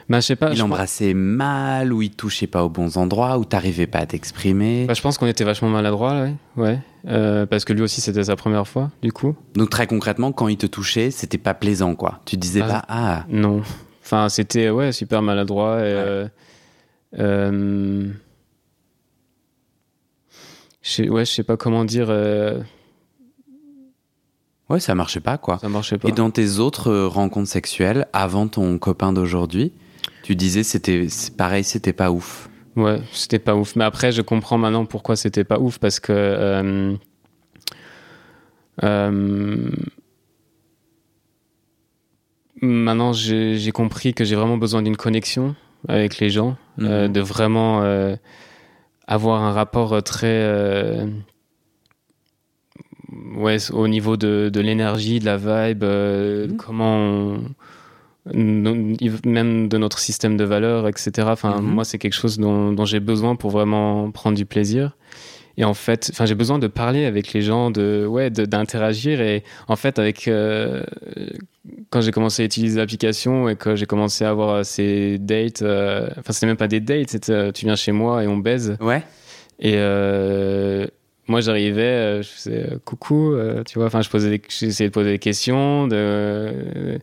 [0.08, 0.52] Bah, je sais pas.
[0.52, 4.86] Il embrassait mal ou il touchait pas aux bons endroits ou t'arrivais pas à t'exprimer
[4.86, 6.34] bah, je pense qu'on était vachement maladroit, ouais.
[6.56, 6.78] ouais.
[7.06, 9.36] Euh, parce que lui aussi, c'était sa première fois, du coup.
[9.54, 12.20] Donc très concrètement, quand il te touchait, c'était pas plaisant quoi.
[12.24, 12.68] Tu disais Ah.
[12.68, 13.62] pas ah Non.
[14.02, 15.80] Enfin, c'était ouais, super maladroit.
[15.80, 16.28] Et, euh,
[17.18, 18.08] euh,
[20.82, 22.08] je sais- ouais, je sais pas comment dire.
[24.68, 25.58] Ouais ça marchait pas quoi.
[25.58, 26.08] ça marchait pas.
[26.08, 29.72] Et dans tes autres euh, rencontres sexuelles avant ton copain d'aujourd'hui,
[30.22, 31.06] tu disais c'était
[31.36, 32.48] pareil, c'était pas ouf.
[32.76, 33.74] Ouais, c'était pas ouf.
[33.76, 36.12] Mais après, je comprends maintenant pourquoi c'était pas ouf parce que.
[36.12, 36.94] euh,
[38.84, 39.70] euh,
[42.60, 45.54] maintenant, j'ai compris que j'ai vraiment besoin d'une connexion
[45.88, 47.12] avec les gens, euh, Mhm.
[47.12, 47.82] de vraiment
[49.06, 51.06] avoir un rapport très.
[53.12, 56.56] Euh, ouais, au niveau de, de l'énergie, de la vibe, euh, Mhm.
[56.56, 57.40] comment on-
[58.34, 61.28] même de notre système de valeurs, etc.
[61.30, 61.70] Enfin, Mhm.
[61.70, 64.96] moi, c'est quelque chose dont, dont j'ai besoin pour vraiment prendre du plaisir.
[65.56, 69.20] Et en fait, enfin, j'ai besoin de parler avec les gens, de, ouais, d'interagir.
[69.20, 70.84] Et en fait, avec euh,
[71.90, 76.08] quand j'ai commencé à utiliser l'application et que j'ai commencé à avoir ces dates, euh,
[76.18, 78.76] enfin, c'était même pas des dates, c'était euh, tu viens chez moi et on baise.
[78.80, 79.02] Ouais.
[79.58, 80.86] Et euh,
[81.28, 84.94] moi, j'arrivais, euh, je faisais euh, coucou, euh, tu vois, enfin, je posais, j'essayais de
[84.94, 86.98] poser des questions, de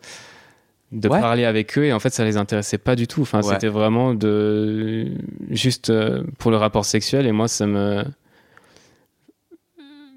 [0.92, 1.20] de Ouais.
[1.20, 3.22] parler avec eux, et en fait, ça les intéressait pas du tout.
[3.22, 3.54] Enfin, Ouais.
[3.54, 5.08] c'était vraiment de
[5.50, 5.92] juste
[6.38, 8.04] pour le rapport sexuel, et moi, ça me,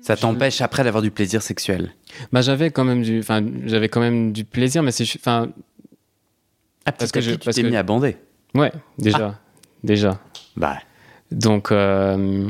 [0.01, 1.91] Ça Je- t'empêche après d'avoir du plaisir sexuel.
[2.33, 5.49] bah, j'avais quand même du, enfin, j'avais quand même du plaisir, mais c'est, enfin,
[6.87, 8.17] Ah, Parce que je- tu t'es que- mis à bander.
[8.55, 9.39] ouais, déjà,
[9.85, 10.19] déjà.
[10.57, 10.79] Bah.
[11.31, 12.49] Donc, euh,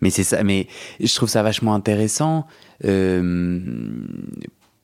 [0.00, 0.42] Mais c'est ça.
[0.44, 0.66] Mais
[1.00, 2.46] je trouve ça vachement intéressant.
[2.84, 3.60] euh,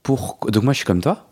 [0.02, 1.28] pour donc moi je suis comme toi.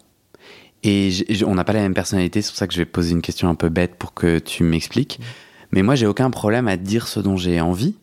[0.84, 1.12] Et
[1.46, 3.48] on n'a pas la même personnalité, c'est pour ça que je vais poser une question
[3.48, 5.20] un peu bête pour que tu m'expliques.
[5.70, 7.94] Mais moi, j'ai aucun problème à dire ce dont j'ai envie.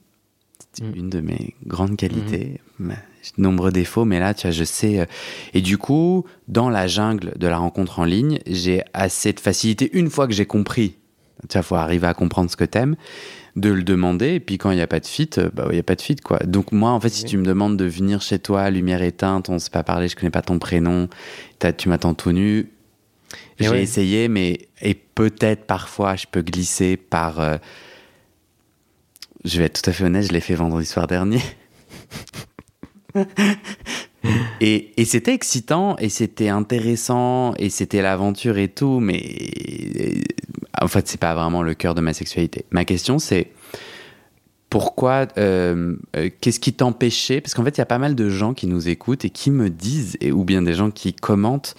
[0.72, 0.94] C'est Mm.
[0.96, 2.62] une de mes grandes qualités.
[2.80, 2.94] De
[3.38, 5.00] nombreux défauts, mais là, tu vois, je sais.
[5.02, 5.06] euh,
[5.54, 9.90] Et du coup, dans la jungle de la rencontre en ligne, j'ai assez de facilité,
[9.92, 10.96] une fois que j'ai compris,
[11.50, 12.96] tu vois, faut arriver à comprendre ce que t'aimes,
[13.60, 14.36] de le demander.
[14.36, 15.95] Et puis quand il n'y a pas de fit, euh, bah, il n'y a pas
[15.95, 16.39] de fit, quoi.
[16.39, 19.53] Donc moi, en fait, si tu me demandes de venir chez toi, lumière éteinte, on
[19.55, 21.07] ne s'est pas parlé, je connais pas ton prénom,
[21.78, 22.70] tu m'attends tout nu,
[23.60, 23.82] Et j'ai ouais.
[23.84, 27.39] essayé, mais et peut-être parfois je peux glisser par.
[27.39, 27.57] euh,
[29.45, 31.41] je vais être tout à fait honnête, je l'ai fait vendredi soir dernier.
[34.62, 40.22] et, c'était excitant et c'était intéressant et c'était l'aventure et tout, mais
[40.80, 42.66] en fait, c'est pas vraiment le cœur de ma sexualité.
[42.72, 43.48] Ma question, c'est
[44.70, 47.42] pourquoi, euh, euh, qu'est-ce qui t'empêchait?
[47.42, 49.52] Parce qu'en fait, il y a pas mal de gens qui nous écoutent et qui
[49.52, 51.76] me disent, et, ou bien des gens qui commentent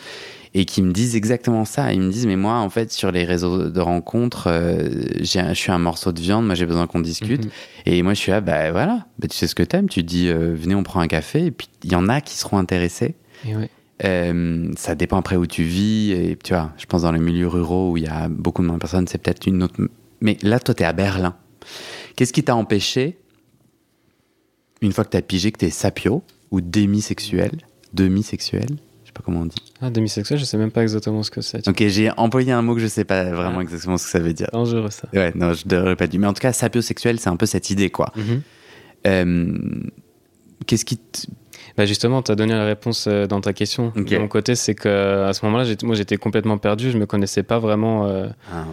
[0.53, 1.93] et qui me disent exactement ça.
[1.93, 4.89] Ils me disent, mais moi, en fait, sur les réseaux de rencontres, euh,
[5.21, 7.45] je suis un morceau de viande, moi j'ai besoin qu'on discute.
[7.45, 7.51] Mhm.
[7.87, 10.33] Et moi, je suis là, bah voilà, bah, tu sais ce que t'aimes, tu dis,
[10.33, 13.15] venez, on prend un café, et puis il y en a qui seront intéressés.
[13.47, 13.71] Et ouais.
[14.05, 17.49] Euh, ça dépend après où tu vis, et tu vois, je pense dans les milieux
[17.49, 19.75] ruraux où il y a beaucoup moins de personnes, c'est peut-être une autre.
[20.21, 21.35] Mais là, toi, t'es à Berlin.
[22.17, 23.19] Qu'est-ce qui t'a empêché,
[24.83, 27.53] une fois que t'as pigé que t'es sapio, ou démisexuel,
[27.93, 28.67] demisexuel,
[29.03, 29.57] je sais pas comment on dit.
[29.81, 31.67] Ah, demisexuel, je sais même pas exactement ce que c'est.
[31.69, 33.63] Ok, j'ai employé un mot que je sais pas vraiment Ah.
[33.63, 34.49] exactement ce que ça veut dire.
[34.53, 35.09] dangereux ça.
[35.13, 36.21] Ouais, non, je devrais pas dire.
[36.21, 38.13] Mais en tout cas, sapiosexuel, c'est un peu cette idée, quoi.
[38.17, 38.43] Mhm.
[39.07, 39.59] Euh,
[40.67, 40.99] Qu'est-ce qui.
[40.99, 41.27] te-
[41.77, 43.93] Bah justement, tu as donné la réponse euh, dans ta question.
[43.97, 47.07] De mon côté, c'est que à ce moment-là, j'étais- moi j'étais complètement perdu, je me
[47.07, 48.67] connaissais pas vraiment euh, Ah,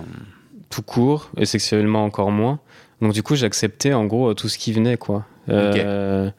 [0.70, 2.60] tout court et sexuellement encore moins.
[3.02, 5.26] Donc du coup, j'acceptais en gros tout ce qui venait quoi.
[5.50, 6.30] Euh,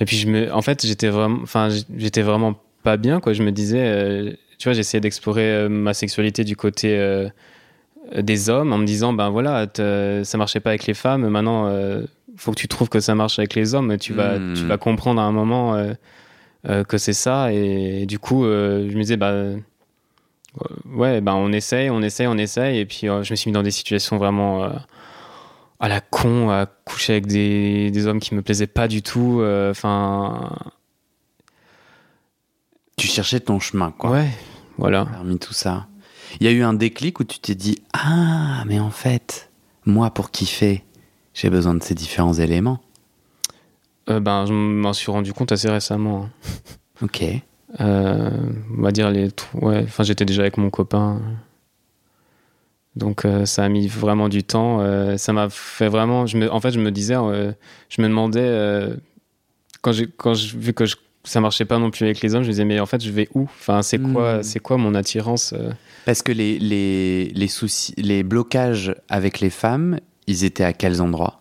[0.00, 3.32] Et puis je me, en fait, j'étais vraiment, enfin, j'étais vraiment pas bien quoi.
[3.32, 6.90] Je me disais, euh, tu vois, j'essayais d'explorer euh, ma sexualité du côté
[8.16, 9.66] des hommes en me disant, ben voilà,
[10.24, 12.02] ça marchait pas avec les femmes, maintenant, euh,
[12.36, 13.96] faut que tu trouves que ça marche avec les hommes.
[13.98, 14.54] Tu vas, Hmm.
[14.54, 15.92] tu vas comprendre à un moment euh,
[16.68, 17.52] euh, que c'est ça.
[17.52, 19.34] Et, du coup, je me disais, bah
[20.94, 22.78] ouais, ben on essaye, on essaye, on essaye.
[22.78, 24.68] Et puis je me suis mis dans des situations vraiment
[25.82, 29.40] à la con, à coucher avec des, des hommes qui me plaisaient pas du tout.
[29.40, 30.50] euh, Enfin,
[32.96, 34.10] Tu cherchais ton chemin, quoi.
[34.12, 34.28] ouais,
[34.78, 35.06] voilà.
[35.06, 35.86] Parmi tout ça.
[36.40, 39.50] Il y a eu un déclic où tu t'es dit Ah, mais en fait,
[39.84, 40.84] moi, pour kiffer,
[41.34, 42.80] j'ai besoin de ces différents éléments.
[44.08, 46.24] Euh, ben, je m'en suis rendu compte assez récemment.
[46.24, 46.30] hein.
[47.02, 47.24] Ok.
[47.80, 48.30] Euh,
[48.78, 49.28] on va dire les.
[49.54, 51.20] Ouais, enfin, j'étais déjà avec mon copain.
[52.96, 54.80] Donc euh, ça a mis vraiment du temps.
[54.80, 56.26] euh, ça m'a fait vraiment.
[56.26, 57.52] Je me, en fait, je me disais, euh,
[57.88, 58.94] je me demandais euh,
[59.80, 62.42] quand j'ai quand je vu que je, ça marchait pas non plus avec les hommes,
[62.42, 63.44] je me disais mais en fait je vais où?
[63.44, 64.42] Enfin c'est quoi Mm.
[64.42, 65.70] c'est quoi mon attirance euh?
[66.04, 71.00] Parce que les, les, les soucis, les blocages avec les femmes, ils étaient à quels
[71.00, 71.40] endroits?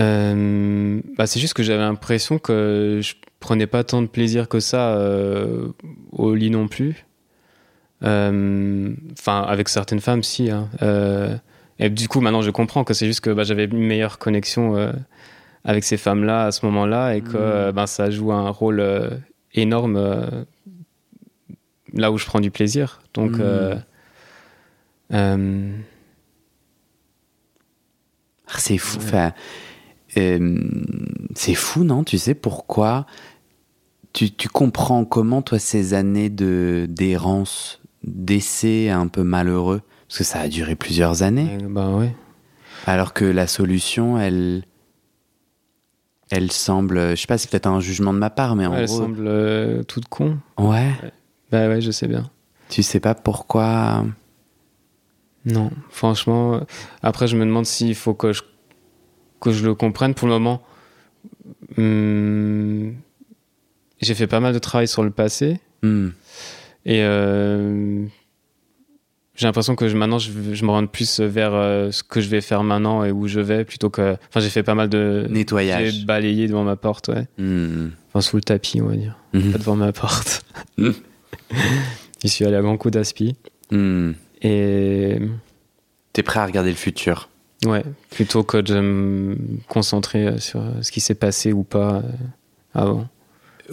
[0.00, 4.60] Euh, bah, c'est juste que j'avais l'impression que je prenais pas tant de plaisir que
[4.60, 5.68] ça euh,
[6.12, 7.04] au lit non plus.
[8.04, 10.50] Euh, Enfin, avec certaines femmes, si.
[10.50, 10.68] hein.
[10.82, 11.36] Euh,
[11.78, 14.76] et du coup, maintenant, je comprends que c'est juste que bah, j'avais une meilleure connexion
[14.76, 14.92] euh,
[15.64, 19.10] avec ces femmes-là à ce moment-là et que euh, ben, ça joue un rôle euh,
[19.54, 20.44] énorme euh,
[21.92, 23.00] là où je prends du plaisir.
[23.14, 23.76] Donc, euh,
[25.12, 25.72] euh,
[28.48, 28.98] Ah, C'est fou.
[29.12, 29.32] Ouais.
[31.34, 32.02] C'est fou, non?
[32.04, 33.06] Tu sais pourquoi?
[34.12, 40.24] Tu, tu comprends comment, toi, ces années de d'errance, d'essai un peu malheureux, parce que
[40.24, 42.14] ça a duré plusieurs années, bah ouais.
[42.86, 44.64] alors que la solution, elle,
[46.30, 48.86] elle semble, je sais pas, c'est peut-être un jugement de ma part, mais en Elle
[48.86, 50.38] gros, semble euh, toute con.
[50.58, 50.92] ouais,
[51.50, 52.30] Bah ouais, je sais bien.
[52.68, 54.04] tu sais pas pourquoi.
[55.44, 56.60] Non, franchement.
[57.02, 58.42] Après, je me demande s'il faut que je,
[59.40, 60.12] que je le comprenne.
[60.12, 60.60] Pour le moment,
[61.78, 62.94] hum,
[64.00, 65.60] j'ai fait pas mal de travail sur le passé.
[65.82, 66.08] Hmm.
[66.86, 68.04] Et euh,
[69.34, 72.28] j'ai l'impression que je- maintenant, je, je me rends plus vers euh, ce que je
[72.28, 74.16] vais faire maintenant et où je vais plutôt que.
[74.28, 75.26] Enfin, j'ai fait pas mal de.
[75.30, 75.92] Nettoyage.
[75.92, 77.26] J'ai balayé devant ma porte, ouais.
[77.38, 77.88] Hmm.
[78.08, 79.16] Enfin, sous le tapis, on va dire.
[79.34, 79.52] Hmm.
[79.52, 80.44] Pas devant ma porte.
[80.78, 80.90] Mm.
[82.22, 83.36] J'y suis allé à grand coup d'aspi.
[83.70, 84.12] Hmm.
[84.42, 85.18] Et.
[86.12, 87.28] T'es prêt à regarder le futur?
[87.66, 89.36] Ouais, plutôt que de me
[89.68, 92.02] concentrer sur ce qui s'est passé ou pas euh,
[92.74, 93.08] avant.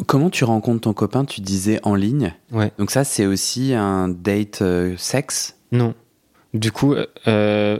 [0.07, 2.33] Comment tu rencontres ton copain Tu disais en ligne.
[2.51, 2.71] Ouais.
[2.77, 5.55] Donc ça, c'est aussi un date euh, sexe.
[5.71, 5.93] Non.
[6.53, 6.95] Du coup,
[7.27, 7.79] euh,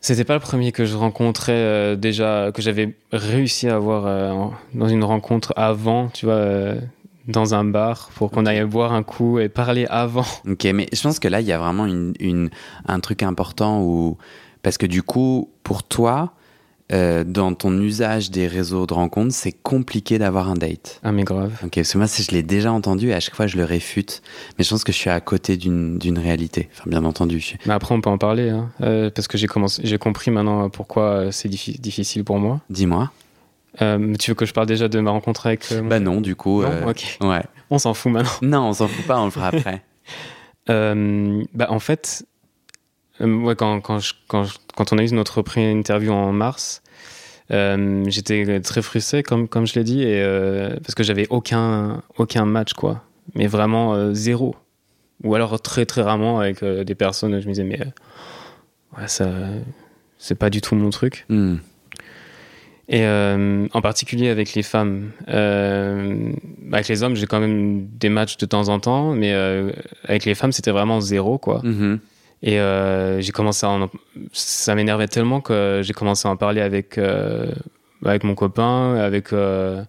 [0.00, 4.46] c'était pas le premier que je rencontrais euh, déjà, que j'avais réussi à avoir euh,
[4.74, 6.80] dans une rencontre avant, tu vois, euh,
[7.26, 10.24] dans un bar, pour qu'on aille boire un coup et parler avant.
[10.48, 12.50] Ok, mais je pense que là, il y a vraiment une, une-
[12.86, 14.16] un truc important où...
[14.62, 16.32] Parce que du coup, pour toi,
[16.92, 21.00] euh, dans ton usage des réseaux de rencontres, c'est compliqué d'avoir un date.
[21.02, 21.52] Ah, mais grave.
[21.64, 23.64] Ok, parce que moi, c'est- je l'ai déjà entendu et à chaque fois, je le
[23.64, 24.22] réfute.
[24.56, 26.68] Mais je pense que je suis à côté d'une réalité.
[26.72, 27.40] Enfin, bien entendu.
[27.40, 31.02] je- Mais après, on peut en parler, hein, euh, parce que j'ai compris maintenant pourquoi
[31.04, 32.60] euh, c'est diffi- difficile pour moi.
[32.70, 33.10] Dis-moi.
[33.82, 36.34] Euh, tu veux que je parle déjà de ma rencontre avec mon Bah non, du
[36.36, 36.62] coup...
[36.62, 37.18] Non Ok.
[37.20, 37.42] Ouais.
[37.68, 38.30] On s'en fout maintenant.
[38.42, 39.82] Non, on s'en fout pas, on le fera après.
[40.68, 42.24] Bah, en fait,
[43.20, 46.32] euh, ouais, quand, quand, je- quand, je- quand on a eu notre première interview en
[46.32, 46.82] mars,
[47.52, 52.02] Euh, j'étais très frustré, comme, comme je l'ai dit, et, euh, parce que j'avais aucun,
[52.18, 53.04] aucun match, quoi.
[53.36, 54.56] Mais vraiment zéro.
[55.22, 57.78] Ou alors très, très rarement avec des personnes, je me disais, mais
[58.98, 59.28] ouais, ça,
[60.18, 61.24] c'est pas du tout mon truc.
[61.28, 61.58] Hmm.
[62.88, 65.10] Et en particulier avec les femmes.
[65.28, 69.32] avec les hommes, j'ai quand même des matchs de temps en temps, mais
[70.04, 71.60] avec les femmes, c'était vraiment zéro, quoi.
[71.62, 72.00] Mhm.
[72.46, 73.90] Et euh, j'ai commencé à en...
[74.32, 77.50] ça m'énervait tellement que j'ai commencé à en parler avec euh,
[78.04, 79.82] avec mon copain, avec euh,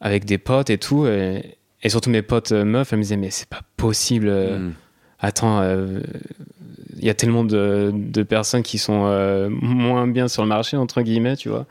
[0.00, 3.28] avec des potes et tout, et, et, surtout mes potes meufs, elles me disaient mais
[3.28, 4.30] c'est pas possible.
[4.30, 4.72] Mm.
[5.18, 10.78] Attends, il y a tellement de, de personnes qui sont moins bien sur le marché
[10.78, 11.66] entre guillemets, tu vois.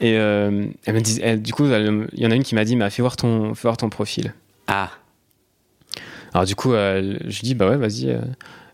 [0.00, 2.90] Et elle me disait, du coup, il y en a une qui m'a dit, mais
[2.90, 4.34] fais voir ton, fais voir ton profil.
[4.66, 4.90] Ah.
[6.32, 8.18] Alors du coup, je dis bah ouais, vas-y.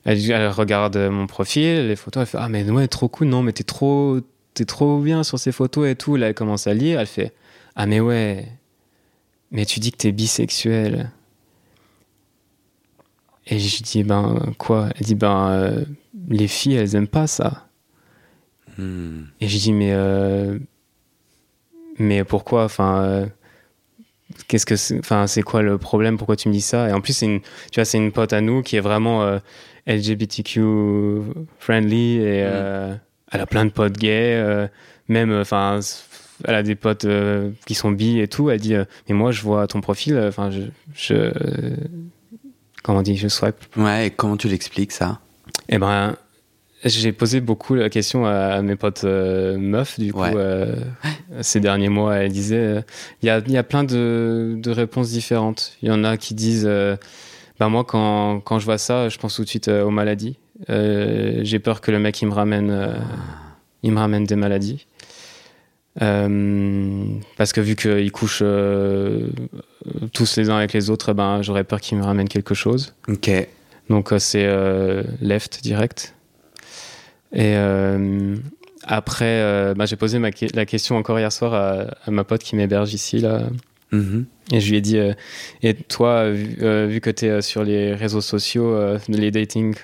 [0.05, 3.53] Elle, regarde mon profil, les photos, elle fait Ah, mais ouais, trop cool, non, mais
[3.53, 4.19] t'es trop,
[4.59, 6.17] es trop bien sur ces photos et tout.
[6.17, 7.33] Là, elle commence à lire, elle fait
[7.77, 8.49] Ah, mais ouais,
[9.51, 11.11] mais tu dis que t'es bisexuel.
[13.47, 14.89] Et je dis Ben, quoi?
[14.97, 15.85] Elle dit Ben, euh,
[16.29, 17.67] les filles, elles aiment pas ça.
[18.79, 19.25] Hmm.
[19.41, 20.59] Et je dis Mais, euh,
[21.99, 22.65] mais pourquoi?
[22.65, 23.03] Enfin.
[23.03, 23.27] Euh,
[24.47, 24.99] qu'est-ce que c'est?
[25.01, 26.17] Enfin c'est quoi le problème?
[26.17, 26.89] Pourquoi tu me dis ça?
[26.89, 29.41] Et en plus c'est une tu vois c'est une pote à nous qui est vraiment
[29.91, 31.23] LGBTQ
[31.59, 32.95] friendly et euh,
[33.33, 34.69] elle a plein de potes gays, euh,
[35.09, 35.81] même, enfin,
[36.45, 38.51] elle a des potes euh, qui sont bi et tout.
[38.51, 38.75] Elle dit,
[39.09, 40.63] mais moi, je vois ton profil, enfin, je,
[40.95, 41.33] je
[42.83, 43.57] comment on dit, je swipe.
[43.77, 45.21] Ouais, et comment tu l'expliques ça?
[45.69, 46.17] Eh ben,
[46.85, 50.23] j'ai posé beaucoup la question à, mes potes meufs, du coup,
[51.41, 52.17] ces derniers mois.
[52.17, 52.85] Elle disait,
[53.23, 55.77] il y, a, y a plein de, de, réponses différentes.
[55.83, 56.69] Il y en a qui disent,
[57.61, 60.39] bah, moi, quand, quand, je vois ça, je pense tout de suite euh, aux maladies.
[60.71, 62.95] Euh, j'ai peur que le mec il me ramène, euh,
[63.83, 64.87] il me ramène des maladies.
[65.97, 68.43] parce que vu qu'ils couchent
[70.15, 72.95] tous les uns avec les autres, ben, j'aurais peur qu'il me ramène quelque chose.
[73.09, 73.31] Ok.
[73.91, 74.49] Donc c'est
[75.21, 76.15] left direct.
[77.35, 77.57] Et
[78.85, 82.57] après, bah, j'ai posé ma, la question encore hier soir à, à ma pote qui
[82.57, 83.43] m'héberge ici, là,
[83.93, 84.27] Mhm.
[84.53, 85.13] Et je lui ai dit, euh,
[85.63, 88.77] et toi, vu, euh, que tu es euh, sur les réseaux sociaux,
[89.09, 89.75] les dating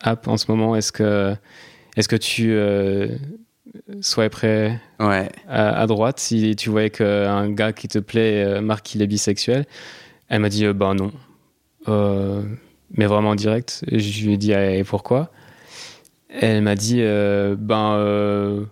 [0.00, 1.34] apps en ce moment, est-ce que,
[1.96, 2.56] est que tu
[4.00, 5.28] sois prêt ouais.
[5.48, 6.18] à, droite?
[6.18, 9.66] Si tu voyais qu'un gars qui te plaît marque qu'il est bisexuel
[10.28, 11.12] Elle m'a dit, ben non.
[12.96, 13.84] mais vraiment direct.
[13.88, 15.30] Et je lui ai dit, et pourquoi?
[16.28, 18.66] Elle m'a dit, ben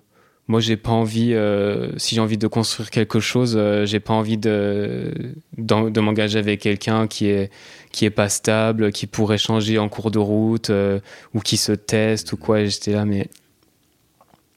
[0.51, 4.15] moi j'ai pas envie euh, si j'ai envie de construire quelque chose euh, j'ai pas
[4.15, 5.15] envie de
[5.57, 7.53] de, m'engager avec quelqu'un qui est
[7.93, 10.99] qui est pas stable qui pourrait changer en cours de route euh,
[11.35, 12.65] ou qui se teste ou quoi.
[12.65, 13.29] J'étais là mais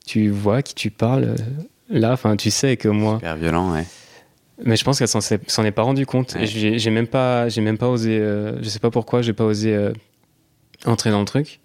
[0.07, 1.35] tu vois qui tu parles
[1.89, 2.13] là?
[2.13, 3.17] Enfin tu sais que moi.
[3.17, 3.85] Super violent ouais.
[4.65, 6.35] Mais je pense qu'elle s'en est pas rendu compte.
[6.37, 9.91] Et j'ai même pas j'ai même pas osé je sais pas pourquoi j'ai pas osé
[10.85, 11.59] entrer dans le truc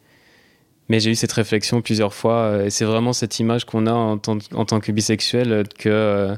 [0.88, 3.92] mais j'ai eu cette réflexion plusieurs fois, euh, et c'est vraiment cette image qu'on a
[3.92, 6.34] en, tant, que bisexuel, euh, que euh,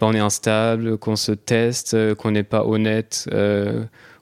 [0.00, 3.28] bah, on est instable, qu'on se teste, qu'on n'est pas honnête,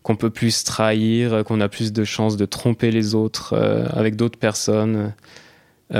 [0.03, 3.55] qu'on peut plus trahir, qu'on a plus de chances de tromper les autres
[3.93, 5.13] avec d'autres personnes.
[5.93, 5.97] et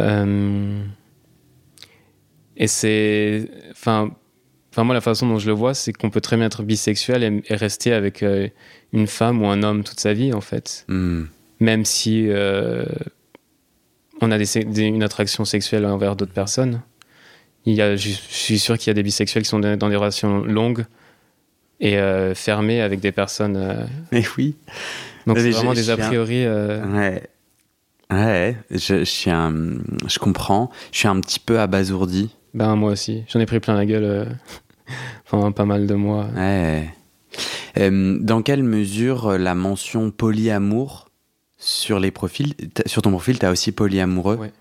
[2.67, 4.11] c'est, enfin,
[4.73, 7.23] enfin moi la façon dont je le vois, c'est qu'on peut très bien être bisexuel
[7.23, 8.25] et, rester avec
[8.95, 11.25] une femme ou un homme toute sa vie en fait, hmm.
[11.61, 12.31] même si
[14.21, 16.83] on a des, une attraction sexuelle envers d'autres personnes.
[17.65, 19.97] Il y a, je, suis sûr qu'il y a des bisexuels qui sont dans des
[19.97, 20.87] relations longues
[21.81, 23.57] et euh, fermées avec des personnes.
[23.57, 24.55] Euh, Mais oui.
[25.27, 26.45] Donc c'est vraiment des a priori.
[26.45, 27.23] Euh, ouais.
[28.09, 29.53] Ouais, je, suis un,
[30.07, 30.71] je comprends.
[30.93, 32.31] Je suis un petit peu abasourdi.
[32.55, 33.25] Ben moi aussi.
[33.27, 34.29] J'en ai pris plein la gueule
[35.29, 36.29] pendant pas mal de mois.
[36.37, 36.89] Ouais.
[37.77, 41.09] dans quelle mesure la mention polyamour
[41.59, 42.55] sur les profils,
[42.87, 44.37] sur ton profil, tu as aussi polyamoureux.
[44.37, 44.53] Ouais.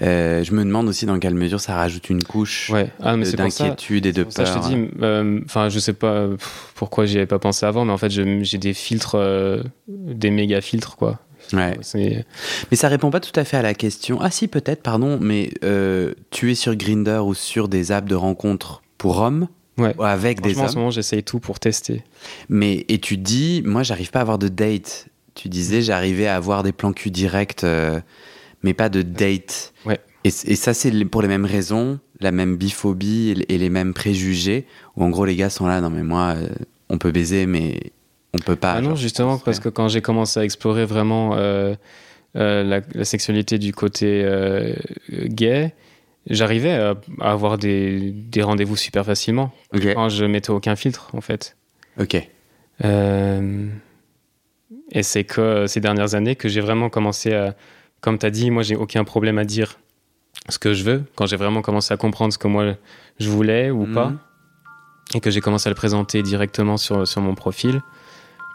[0.00, 2.88] Euh, je me demande aussi dans quelle mesure ça rajoute une couche ouais.
[3.00, 4.32] ah, d'inquiétude et de peur.
[4.32, 6.28] Ça, je te dis, euh, enfin, je sais pas
[6.74, 10.60] pourquoi j'y avais pas pensé avant, mais en fait, j'ai des filtres, euh, des méga
[10.62, 11.20] filtres, quoi.
[11.52, 11.76] Ouais.
[11.94, 14.18] Mais ça répond pas tout à fait à la question.
[14.20, 15.50] Ah si, peut-être, pardon, mais
[16.30, 19.48] tu es sur Grinder ou sur des apps de rencontres pour hommes?
[19.78, 19.94] Ouais.
[20.00, 20.64] Avec des hommes.
[20.64, 22.04] En ce moment, j'essaye tout pour tester.
[22.48, 25.08] Mais et tu dis, moi, j'arrive pas à avoir de date.
[25.34, 28.00] Tu disais, j'arrivais à avoir des plans cul directs, euh,
[28.62, 29.72] mais pas de date.
[29.86, 29.98] Ouais.
[30.24, 34.66] Et, ça, c'est pour les mêmes raisons, la même biphobie et, les mêmes préjugés,
[34.96, 36.48] où en gros, les gars sont là, non, mais moi, euh,
[36.88, 37.80] on peut baiser, mais
[38.34, 38.74] on peut pas.
[38.74, 41.74] Ah non, justement, parce que quand j'ai commencé à explorer vraiment euh,
[42.34, 44.24] la, sexualité du côté
[45.10, 45.74] gay,
[46.28, 49.52] J'arrivais à, avoir des, des rendez-vous super facilement.
[49.72, 51.56] Quand je mettais aucun filtre, en fait.
[51.98, 52.16] Ok.
[52.84, 53.68] Euh,
[54.92, 57.54] et c'est que ces dernières années que j'ai vraiment commencé à.
[58.00, 59.78] Comme tu as dit, moi, j'ai aucun problème à dire
[60.48, 61.04] ce que je veux.
[61.14, 62.74] Quand j'ai vraiment commencé à comprendre ce que moi
[63.18, 64.18] je voulais ou pas, mhm.
[65.14, 67.80] et que j'ai commencé à le présenter directement sur, sur mon profil,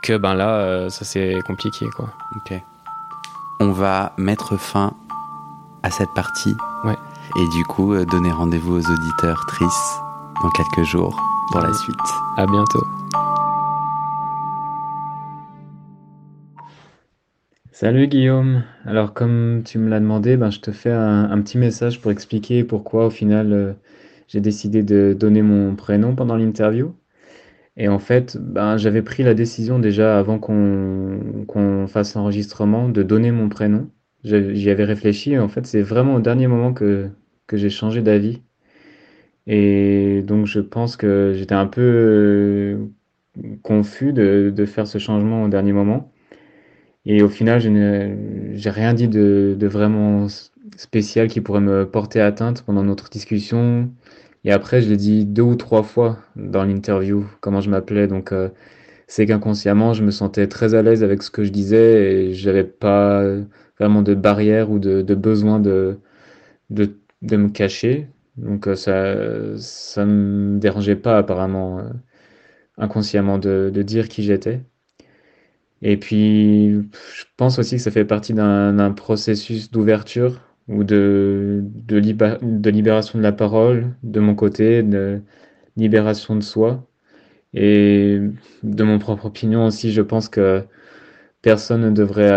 [0.04, 2.14] que ben là, euh, ça c'est compliqué, quoi.
[2.36, 2.60] Ok.
[3.60, 4.94] On va mettre fin
[5.82, 6.56] à cette partie.
[6.84, 6.98] Ouais.
[7.40, 9.66] Et du coup, euh, donner rendez-vous aux auditeurs Tris
[10.44, 11.20] dans quelques jours
[11.52, 11.96] pour la suite.
[12.38, 12.86] À bientôt.
[17.80, 18.64] Salut Guillaume.
[18.86, 22.64] Alors comme tu me l'as demandé, ben, je te fais un, petit message pour expliquer
[22.64, 23.74] pourquoi au final euh,
[24.28, 26.96] j'ai décidé de donner mon prénom pendant l'interview.
[27.78, 33.32] Et en fait, ben, j'avais pris la décision déjà avant qu'on fasse l'enregistrement de donner
[33.32, 33.92] mon prénom.
[34.24, 37.12] J'y avais réfléchi et en fait c'est vraiment au dernier moment que,
[37.46, 38.42] que j'ai changé d'avis.
[39.46, 42.88] Et donc je pense que j'étais un peu euh,
[43.62, 46.12] confus de, de faire ce changement au dernier moment.
[47.08, 50.28] Et au final, je n'ai rien dit de, vraiment
[50.76, 53.90] spécial qui pourrait me porter atteinte pendant notre discussion.
[54.44, 58.08] Et après, je l'ai dit deux ou trois fois dans l'interview, comment je m'appelais.
[58.08, 58.50] Donc, euh,
[59.08, 62.66] c'est qu'inconsciemment, je me sentais très à l'aise avec ce que je disais et j'avais
[62.66, 63.24] pas
[63.80, 66.00] vraiment de barrière ou de, besoin de,
[66.72, 66.92] de,
[67.38, 68.10] me cacher.
[68.38, 71.84] Donc, euh, ça ça me dérangeait pas apparemment euh,
[72.78, 74.62] inconsciemment de dire qui j'étais.
[75.82, 82.00] Et puis, je pense aussi que ça fait partie d'un processus d'ouverture ou de, de,
[82.00, 85.22] de, libération de la parole de mon côté, de
[85.78, 86.84] libération de soi.
[87.54, 88.20] Et
[88.64, 90.64] de mon propre opinion aussi, je pense que
[91.42, 92.30] personne ne devrait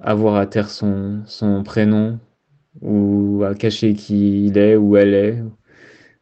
[0.00, 2.18] avoir à taire son, son prénom
[2.80, 5.42] ou à cacher qui il est ou elle est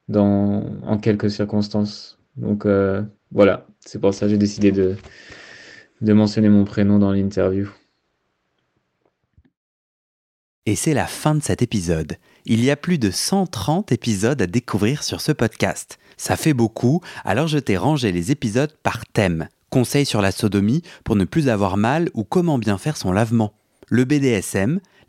[0.08, 2.18] dans, en quelques circonstances.
[2.36, 3.02] Donc euh,
[3.32, 4.96] voilà, c'est pour ça que j'ai décidé de,
[6.00, 7.68] de mentionner mon prénom dans l'interview.
[10.66, 12.16] Et c'est la fin de cet épisode.
[12.44, 15.98] Il y a plus de 130 épisodes à découvrir sur ce podcast.
[16.16, 19.48] Ça fait beaucoup, alors je t'ai rangé les épisodes par thème.
[19.70, 23.54] Conseils sur la sodomie pour ne plus avoir mal ou comment bien faire son lavement.
[23.88, 24.80] Le BDSM,